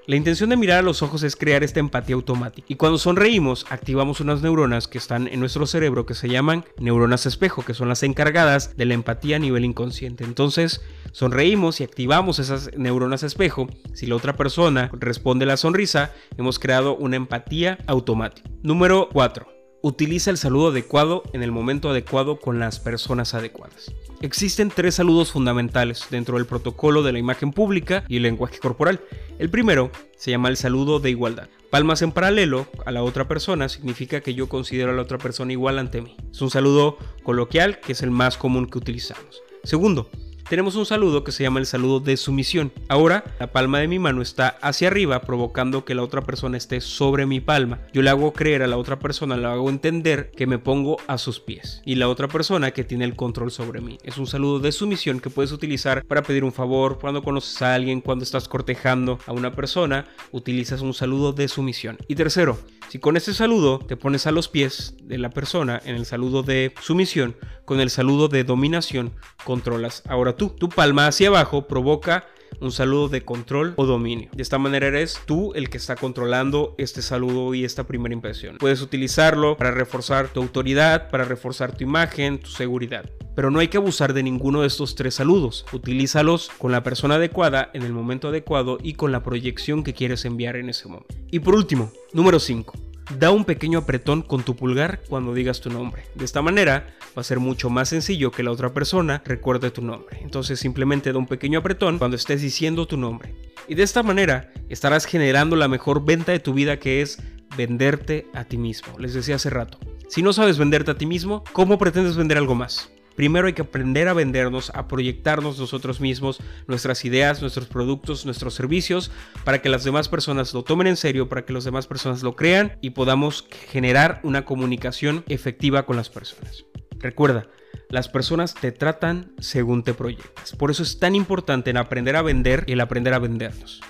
La 0.08 0.16
intención 0.16 0.50
de 0.50 0.56
mirar 0.56 0.80
a 0.80 0.84
los 0.84 1.02
ojos 1.02 1.22
es 1.24 1.36
crear 1.36 1.66
esta 1.66 1.82
empatía 1.82 2.16
automática. 2.16 2.66
Y 2.70 2.76
cuando 2.76 2.98
sonreímos, 2.98 3.66
activamos 3.70 4.22
unas 4.22 4.42
neuronas 4.42 4.88
que 4.88 4.98
están 4.98 5.28
en 5.28 5.42
nuestro 5.42 5.68
cerebro 5.68 6.06
que 6.06 6.14
se 6.14 6.30
llaman 6.30 6.64
neuronas 6.80 7.26
espejo, 7.26 7.66
que 7.66 7.74
son 7.74 7.90
las 7.90 8.04
encargadas 8.04 8.78
de 8.78 8.86
la 8.86 8.94
empatía 8.94 9.36
a 9.36 9.40
nivel 9.40 9.66
inconsciente. 9.66 10.24
Entonces, 10.24 10.80
sonreímos 11.12 11.82
y 11.82 11.84
activamos 11.84 12.40
esas 12.40 12.72
neuronas 12.78 13.24
espejo. 13.24 13.68
Si 13.94 14.06
la 14.06 14.16
otra 14.16 14.38
persona 14.38 14.90
responde 14.94 15.46
la 15.46 15.58
sonrisa, 15.58 16.14
hemos 16.38 16.58
creado 16.58 16.96
una 16.96 17.18
empatía 17.18 17.78
automática. 17.86 18.50
Número 18.64 19.10
4 19.12 19.57
Utiliza 19.82 20.32
el 20.32 20.38
saludo 20.38 20.70
adecuado 20.70 21.24
en 21.34 21.44
el 21.44 21.52
momento 21.52 21.92
adecuado 21.92 22.40
con 22.40 22.60
las 22.60 22.80
personas 22.80 23.36
adecuadas. 23.36 23.94
Existen 24.22 24.72
tres 24.74 24.96
saludos 24.96 25.32
fundamentales 25.32 26.08
dentro 26.10 26.38
del 26.38 26.48
protocolo 26.48 27.04
de 27.04 27.12
la 27.12 27.20
imagen 27.20 27.52
pública 27.52 28.04
y 28.08 28.18
el 28.18 28.24
lenguaje 28.24 28.58
corporal. 28.58 29.00
El 29.38 29.52
primero 29.52 29.92
se 30.18 30.32
llama 30.32 30.50
el 30.50 30.58
saludo 30.58 31.00
de 31.00 31.12
igualdad. 31.12 31.48
Palmas 31.70 32.02
en 32.02 32.12
paralelo 32.12 32.66
a 32.88 32.92
la 32.92 33.04
otra 33.04 33.28
persona 33.28 33.70
significa 33.70 34.22
que 34.22 34.34
yo 34.34 34.50
considero 34.50 34.92
a 34.92 34.96
la 34.96 35.04
otra 35.04 35.20
persona 35.20 35.52
igual 35.52 35.78
ante 35.78 36.02
mí. 36.02 36.16
Es 36.32 36.42
un 36.42 36.50
saludo 36.50 36.98
coloquial 37.22 37.80
que 37.80 37.92
es 37.92 38.02
el 38.02 38.10
más 38.10 38.38
común 38.38 38.68
que 38.68 38.80
utilizamos. 38.80 39.44
Segundo, 39.64 40.10
tenemos 40.50 40.76
un 40.76 40.86
saludo 40.86 41.24
que 41.24 41.32
se 41.32 41.44
llama 41.44 41.60
el 41.60 41.66
saludo 41.66 42.00
de 42.00 42.16
sumisión. 42.16 42.72
Ahora 42.88 43.24
la 43.40 43.48
palma 43.48 43.80
de 43.80 43.88
mi 43.88 44.00
mano 44.00 44.22
está 44.22 44.58
hacia 44.62 44.88
arriba 44.88 45.22
provocando 45.22 45.84
que 45.84 45.96
la 45.96 46.04
otra 46.04 46.22
persona 46.22 46.58
esté 46.58 46.82
sobre 46.82 47.26
mi 47.26 47.40
palma. 47.40 47.80
Yo 47.94 48.02
le 48.02 48.10
hago 48.10 48.34
creer 48.34 48.64
a 48.64 48.68
la 48.68 48.78
otra 48.78 49.00
persona, 49.00 49.38
le 49.38 49.48
hago 49.48 49.70
entender 49.70 50.32
que 50.32 50.48
me 50.48 50.60
pongo 50.60 50.98
a 51.08 51.18
sus 51.18 51.40
pies. 51.40 51.82
Y 51.86 51.96
la 51.96 52.08
otra 52.08 52.28
persona 52.28 52.72
que 52.72 52.84
tiene 52.84 53.06
el 53.06 53.16
control 53.16 53.52
sobre 53.52 53.82
mí. 53.82 53.98
Es 54.04 54.18
un 54.18 54.28
saludo 54.28 54.60
de 54.60 54.72
sumisión 54.72 55.20
que 55.20 55.30
puedes 55.30 55.52
utilizar 55.52 56.04
para 56.06 56.24
pedir 56.24 56.44
un 56.44 56.54
favor, 56.54 57.00
cuando 57.00 57.24
conoces 57.24 57.62
a 57.62 57.74
alguien, 57.74 58.02
cuando 58.02 58.24
estás 58.24 58.48
cortejando 58.48 59.20
a 59.26 59.34
una 59.34 59.52
persona, 59.52 60.06
utilizas 60.32 60.82
un 60.82 60.94
saludo 60.94 61.34
de 61.34 61.48
sumisión. 61.48 61.98
Y 62.08 62.16
tercero, 62.16 62.58
si 62.90 63.00
con 63.00 63.18
ese 63.18 63.34
saludo 63.34 63.80
te 63.80 63.98
pones 63.98 64.28
a 64.28 64.32
los 64.32 64.48
pies 64.48 64.96
de 65.02 65.18
la 65.18 65.30
persona 65.30 65.82
en 65.84 65.96
el 65.96 66.06
saludo 66.06 66.44
de 66.44 66.74
sumisión, 66.82 67.36
con 67.66 67.80
el 67.80 67.90
saludo 67.90 68.28
de 68.28 68.44
dominación 68.44 69.14
controlas 69.44 70.04
ahora 70.08 70.36
tú. 70.36 70.50
Tu 70.50 70.70
palma 70.70 71.08
hacia 71.08 71.28
abajo 71.28 71.68
provoca 71.68 72.26
un 72.60 72.72
saludo 72.72 73.10
de 73.10 73.24
control 73.24 73.74
o 73.76 73.86
dominio. 73.86 74.30
De 74.34 74.42
esta 74.42 74.58
manera 74.58 74.88
eres 74.88 75.20
tú 75.26 75.54
el 75.54 75.70
que 75.70 75.78
está 75.78 75.96
controlando 75.96 76.76
este 76.78 77.02
saludo 77.02 77.54
y 77.54 77.66
esta 77.66 77.86
primera 77.86 78.14
impresión. 78.14 78.58
Puedes 78.58 78.82
utilizarlo 78.82 79.58
para 79.58 79.72
reforzar 79.72 80.30
tu 80.30 80.42
autoridad, 80.42 81.10
para 81.10 81.26
reforzar 81.26 81.76
tu 81.76 81.84
imagen, 81.84 82.40
tu 82.40 82.50
seguridad. 82.50 83.10
Pero 83.38 83.52
no 83.52 83.60
hay 83.60 83.68
que 83.68 83.78
abusar 83.78 84.14
de 84.14 84.24
ninguno 84.24 84.62
de 84.62 84.68
estos 84.68 84.96
tres 84.96 85.14
saludos. 85.14 85.64
Utilízalos 85.72 86.50
con 86.58 86.72
la 86.72 86.82
persona 86.82 87.16
adecuada, 87.16 87.70
en 87.76 87.84
el 87.84 87.94
momento 87.94 88.30
adecuado 88.30 88.80
y 88.82 88.94
con 88.94 89.12
la 89.12 89.22
proyección 89.22 89.84
que 89.84 89.94
quieres 89.94 90.26
enviar 90.26 90.56
en 90.56 90.70
ese 90.70 90.88
momento. 90.88 91.14
Y 91.30 91.38
por 91.38 91.54
último, 91.54 91.92
número 92.14 92.40
5 92.40 92.74
da 93.20 93.30
un 93.30 93.46
pequeño 93.46 93.78
apretón 93.78 94.24
con 94.24 94.42
tu 94.42 94.56
pulgar 94.56 95.02
cuando 95.08 95.36
digas 95.36 95.62
tu 95.62 95.70
nombre. 95.70 96.02
De 96.16 96.26
esta 96.26 96.42
manera 96.42 96.88
va 97.16 97.22
a 97.22 97.24
ser 97.24 97.40
mucho 97.40 97.70
más 97.70 97.90
sencillo 97.90 98.32
que 98.32 98.42
la 98.42 98.50
otra 98.50 98.74
persona 98.74 99.22
recuerde 99.24 99.70
tu 99.70 99.84
nombre. 99.84 100.18
Entonces 100.24 100.60
simplemente 100.60 101.14
da 101.14 101.20
un 101.20 101.28
pequeño 101.28 101.60
apretón 101.60 102.00
cuando 102.00 102.18
estés 102.18 102.42
diciendo 102.42 102.88
tu 102.88 102.98
nombre. 102.98 103.36
Y 103.68 103.76
de 103.76 103.84
esta 103.84 104.02
manera 104.02 104.52
estarás 104.68 105.06
generando 105.06 105.56
la 105.56 105.68
mejor 105.68 106.04
venta 106.04 106.32
de 106.32 106.40
tu 106.40 106.56
vida 106.56 106.80
que 106.80 107.04
es 107.04 107.22
venderte 107.56 108.26
a 108.34 108.46
ti 108.46 108.58
mismo. 108.58 108.98
Les 108.98 109.14
decía 109.14 109.36
hace 109.36 109.52
rato. 109.52 109.78
Si 110.10 110.24
no 110.24 110.34
sabes 110.34 110.58
venderte 110.58 110.90
a 110.90 110.98
ti 110.98 111.06
mismo, 111.06 111.44
¿cómo 111.54 111.78
pretendes 111.78 112.16
vender 112.16 112.40
algo 112.40 112.56
más? 112.56 112.90
Primero 113.18 113.48
hay 113.48 113.54
que 113.54 113.64
aprender 113.64 114.08
a 114.08 114.14
vendernos, 114.14 114.72
a 114.76 114.88
proyectarnos 114.88 115.58
nosotros 115.58 116.00
mismos, 116.00 116.40
nuestras 116.68 117.04
ideas, 117.04 117.42
nuestros 117.42 117.66
productos, 117.66 118.26
nuestros 118.26 118.54
servicios, 118.54 119.10
para 119.44 119.60
que 119.60 119.70
las 119.70 119.84
demás 119.84 120.08
personas 120.08 120.54
lo 120.54 120.64
tomen 120.64 120.86
en 120.86 120.98
serio, 120.98 121.28
para 121.28 121.44
que 121.44 121.52
las 121.52 121.64
demás 121.64 121.88
personas 121.88 122.22
lo 122.22 122.36
crean 122.36 122.78
y 122.80 122.92
podamos 122.92 123.48
generar 123.72 124.22
una 124.22 124.46
comunicación 124.46 125.24
efectiva 125.28 125.88
con 125.88 125.96
las 125.96 126.10
personas. 126.10 126.66
Recuerda, 127.00 127.48
las 127.90 128.08
personas 128.08 128.54
te 128.54 128.72
tratan 128.72 129.34
según 129.40 129.82
te 129.82 129.96
proyectas. 129.96 130.56
Por 130.56 130.70
eso 130.70 130.84
es 130.84 131.00
tan 131.00 131.16
importante 131.16 131.72
el 131.72 131.78
aprender 131.78 132.18
a 132.18 132.22
vender 132.22 132.66
y 132.68 132.74
el 132.74 132.82
aprender 132.82 133.16
a 133.16 133.20
vendernos. 133.20 133.82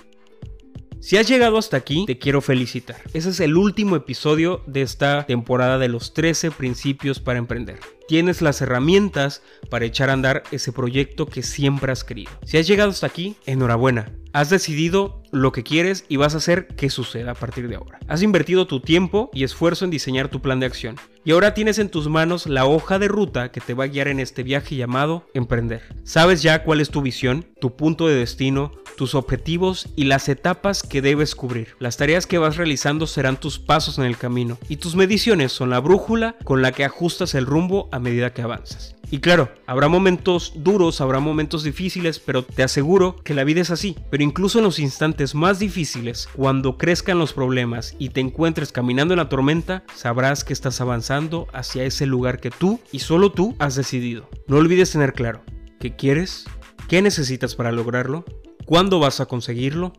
Si 1.00 1.18
has 1.18 1.28
llegado 1.28 1.58
hasta 1.58 1.76
aquí, 1.76 2.06
te 2.06 2.18
quiero 2.18 2.40
felicitar. 2.40 2.96
Ese 3.12 3.28
es 3.28 3.40
el 3.40 3.58
último 3.58 3.94
episodio 3.94 4.62
de 4.66 4.80
esta 4.80 5.26
temporada 5.26 5.76
de 5.76 5.88
los 5.88 6.14
13 6.14 6.50
principios 6.50 7.20
para 7.20 7.38
emprender. 7.38 7.78
Tienes 8.08 8.40
las 8.40 8.62
herramientas 8.62 9.42
para 9.68 9.84
echar 9.84 10.08
a 10.08 10.14
andar 10.14 10.42
ese 10.50 10.72
proyecto 10.72 11.26
que 11.26 11.42
siempre 11.42 11.92
has 11.92 12.04
querido. 12.04 12.30
Si 12.42 12.56
has 12.56 12.66
llegado 12.66 12.88
hasta 12.88 13.06
aquí, 13.06 13.36
enhorabuena. 13.44 14.10
Has 14.32 14.48
decidido 14.48 15.22
lo 15.30 15.52
que 15.52 15.62
quieres 15.62 16.06
y 16.08 16.16
vas 16.16 16.34
a 16.34 16.38
hacer 16.38 16.68
que 16.68 16.88
suceda 16.88 17.32
a 17.32 17.34
partir 17.34 17.68
de 17.68 17.76
ahora. 17.76 17.98
Has 18.08 18.22
invertido 18.22 18.66
tu 18.66 18.80
tiempo 18.80 19.30
y 19.34 19.44
esfuerzo 19.44 19.84
en 19.84 19.90
diseñar 19.90 20.28
tu 20.28 20.40
plan 20.40 20.58
de 20.58 20.64
acción. 20.66 20.96
Y 21.24 21.32
ahora 21.32 21.52
tienes 21.52 21.78
en 21.78 21.90
tus 21.90 22.08
manos 22.08 22.46
la 22.46 22.64
hoja 22.64 22.98
de 22.98 23.08
ruta 23.08 23.50
que 23.50 23.60
te 23.60 23.74
va 23.74 23.84
a 23.84 23.88
guiar 23.88 24.08
en 24.08 24.20
este 24.20 24.42
viaje 24.42 24.76
llamado 24.76 25.26
emprender. 25.34 25.82
Sabes 26.04 26.42
ya 26.42 26.62
cuál 26.64 26.80
es 26.80 26.88
tu 26.88 27.02
visión, 27.02 27.46
tu 27.60 27.76
punto 27.76 28.08
de 28.08 28.14
destino, 28.14 28.72
tus 28.96 29.14
objetivos 29.14 29.88
y 29.94 30.04
las 30.04 30.28
etapas 30.28 30.82
que 30.82 31.02
debes 31.02 31.34
cubrir. 31.34 31.76
Las 31.78 31.96
tareas 31.96 32.26
que 32.26 32.38
vas 32.38 32.56
realizando 32.56 33.06
serán 33.06 33.38
tus 33.38 33.58
pasos 33.58 33.98
en 33.98 34.04
el 34.04 34.16
camino 34.16 34.58
y 34.68 34.76
tus 34.76 34.96
mediciones 34.96 35.52
son 35.52 35.70
la 35.70 35.80
brújula 35.80 36.36
con 36.44 36.62
la 36.62 36.72
que 36.72 36.84
ajustas 36.84 37.34
el 37.34 37.46
rumbo 37.46 37.88
a 37.98 38.00
medida 38.00 38.32
que 38.32 38.42
avanzas. 38.42 38.96
Y 39.10 39.20
claro, 39.20 39.50
habrá 39.66 39.88
momentos 39.88 40.52
duros, 40.56 41.00
habrá 41.00 41.18
momentos 41.18 41.62
difíciles, 41.62 42.18
pero 42.18 42.44
te 42.44 42.62
aseguro 42.62 43.16
que 43.16 43.34
la 43.34 43.44
vida 43.44 43.62
es 43.62 43.70
así. 43.70 43.96
Pero 44.10 44.22
incluso 44.22 44.58
en 44.58 44.64
los 44.64 44.78
instantes 44.78 45.34
más 45.34 45.58
difíciles, 45.58 46.28
cuando 46.34 46.76
crezcan 46.76 47.18
los 47.18 47.32
problemas 47.32 47.94
y 47.98 48.10
te 48.10 48.20
encuentres 48.20 48.70
caminando 48.70 49.14
en 49.14 49.18
la 49.18 49.28
tormenta, 49.28 49.84
sabrás 49.94 50.44
que 50.44 50.52
estás 50.52 50.80
avanzando 50.80 51.46
hacia 51.52 51.84
ese 51.84 52.04
lugar 52.04 52.40
que 52.40 52.50
tú 52.50 52.80
y 52.92 52.98
solo 52.98 53.32
tú 53.32 53.56
has 53.58 53.76
decidido. 53.76 54.28
No 54.46 54.56
olvides 54.56 54.92
tener 54.92 55.14
claro 55.14 55.42
qué 55.80 55.96
quieres, 55.96 56.44
qué 56.88 57.00
necesitas 57.00 57.54
para 57.54 57.72
lograrlo 57.72 58.24
cuándo 58.66 58.98
vas 58.98 59.20
a 59.20 59.26
conseguirlo 59.26 59.94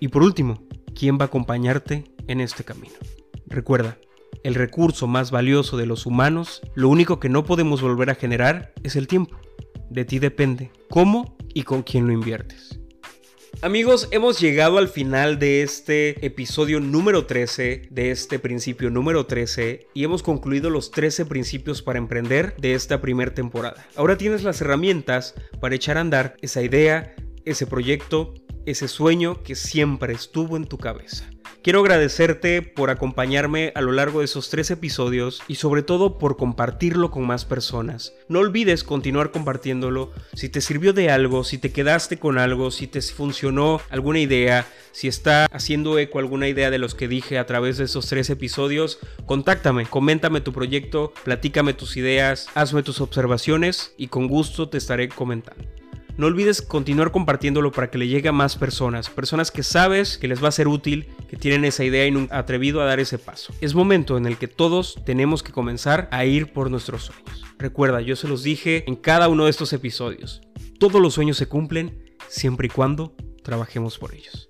y 0.00 0.08
por 0.08 0.22
último, 0.22 0.62
quién 0.94 1.18
va 1.18 1.24
a 1.24 1.26
acompañarte 1.26 2.04
en 2.26 2.40
este 2.40 2.64
camino. 2.64 2.94
Recuerda, 3.46 3.98
el 4.42 4.54
recurso 4.54 5.06
más 5.06 5.30
valioso 5.30 5.76
de 5.76 5.86
los 5.86 6.06
humanos, 6.06 6.62
lo 6.74 6.88
único 6.88 7.20
que 7.20 7.28
no 7.28 7.44
podemos 7.44 7.82
volver 7.82 8.10
a 8.10 8.14
generar 8.14 8.72
es 8.82 8.96
el 8.96 9.06
tiempo. 9.06 9.38
De 9.90 10.04
ti 10.04 10.18
depende 10.18 10.70
cómo 10.88 11.36
y 11.54 11.62
con 11.62 11.82
quién 11.82 12.06
lo 12.06 12.12
inviertes. 12.12 12.80
Amigos, 13.62 14.08
hemos 14.10 14.38
llegado 14.38 14.76
al 14.76 14.88
final 14.88 15.38
de 15.38 15.62
este 15.62 16.26
episodio 16.26 16.78
número 16.78 17.24
13, 17.24 17.88
de 17.90 18.10
este 18.10 18.38
principio 18.38 18.90
número 18.90 19.24
13, 19.24 19.88
y 19.94 20.04
hemos 20.04 20.22
concluido 20.22 20.68
los 20.68 20.90
13 20.90 21.24
principios 21.24 21.80
para 21.80 21.98
emprender 21.98 22.54
de 22.58 22.74
esta 22.74 23.00
primera 23.00 23.32
temporada. 23.32 23.86
Ahora 23.96 24.18
tienes 24.18 24.42
las 24.42 24.60
herramientas 24.60 25.34
para 25.58 25.74
echar 25.74 25.96
a 25.96 26.02
andar 26.02 26.36
esa 26.42 26.62
idea, 26.62 27.16
ese 27.46 27.66
proyecto, 27.66 28.34
ese 28.66 28.88
sueño 28.88 29.42
que 29.42 29.54
siempre 29.54 30.12
estuvo 30.12 30.58
en 30.58 30.66
tu 30.66 30.76
cabeza. 30.76 31.26
Quiero 31.66 31.80
agradecerte 31.80 32.62
por 32.62 32.90
acompañarme 32.90 33.72
a 33.74 33.80
lo 33.80 33.90
largo 33.90 34.20
de 34.20 34.26
esos 34.26 34.50
tres 34.50 34.70
episodios 34.70 35.42
y 35.48 35.56
sobre 35.56 35.82
todo 35.82 36.16
por 36.16 36.36
compartirlo 36.36 37.10
con 37.10 37.26
más 37.26 37.44
personas. 37.44 38.12
No 38.28 38.38
olvides 38.38 38.84
continuar 38.84 39.32
compartiéndolo. 39.32 40.12
Si 40.32 40.48
te 40.48 40.60
sirvió 40.60 40.92
de 40.92 41.10
algo, 41.10 41.42
si 41.42 41.58
te 41.58 41.72
quedaste 41.72 42.20
con 42.20 42.38
algo, 42.38 42.70
si 42.70 42.86
te 42.86 43.02
funcionó 43.02 43.80
alguna 43.90 44.20
idea, 44.20 44.64
si 44.92 45.08
está 45.08 45.46
haciendo 45.46 45.98
eco 45.98 46.20
alguna 46.20 46.46
idea 46.46 46.70
de 46.70 46.78
los 46.78 46.94
que 46.94 47.08
dije 47.08 47.36
a 47.36 47.46
través 47.46 47.78
de 47.78 47.86
esos 47.86 48.06
tres 48.06 48.30
episodios, 48.30 49.00
contáctame, 49.24 49.86
coméntame 49.86 50.40
tu 50.40 50.52
proyecto, 50.52 51.12
platícame 51.24 51.74
tus 51.74 51.96
ideas, 51.96 52.46
hazme 52.54 52.84
tus 52.84 53.00
observaciones 53.00 53.92
y 53.96 54.06
con 54.06 54.28
gusto 54.28 54.68
te 54.68 54.78
estaré 54.78 55.08
comentando. 55.08 55.64
No 56.16 56.28
olvides 56.28 56.62
continuar 56.62 57.12
compartiéndolo 57.12 57.72
para 57.72 57.90
que 57.90 57.98
le 57.98 58.08
llegue 58.08 58.30
a 58.30 58.32
más 58.32 58.56
personas, 58.56 59.10
personas 59.10 59.50
que 59.50 59.62
sabes 59.62 60.16
que 60.16 60.28
les 60.28 60.42
va 60.42 60.48
a 60.48 60.52
ser 60.52 60.66
útil, 60.66 61.08
que 61.28 61.36
tienen 61.36 61.66
esa 61.66 61.84
idea 61.84 62.06
y 62.06 62.28
atrevido 62.30 62.80
a 62.80 62.86
dar 62.86 63.00
ese 63.00 63.18
paso. 63.18 63.52
Es 63.60 63.74
momento 63.74 64.16
en 64.16 64.24
el 64.24 64.38
que 64.38 64.48
todos 64.48 64.98
tenemos 65.04 65.42
que 65.42 65.52
comenzar 65.52 66.08
a 66.10 66.24
ir 66.24 66.54
por 66.54 66.70
nuestros 66.70 67.04
sueños. 67.04 67.44
Recuerda, 67.58 68.00
yo 68.00 68.16
se 68.16 68.28
los 68.28 68.42
dije 68.42 68.84
en 68.86 68.96
cada 68.96 69.28
uno 69.28 69.44
de 69.44 69.50
estos 69.50 69.74
episodios. 69.74 70.40
Todos 70.78 71.02
los 71.02 71.12
sueños 71.12 71.36
se 71.36 71.48
cumplen 71.48 72.16
siempre 72.28 72.68
y 72.68 72.70
cuando 72.70 73.14
trabajemos 73.42 73.98
por 73.98 74.14
ellos. 74.14 74.48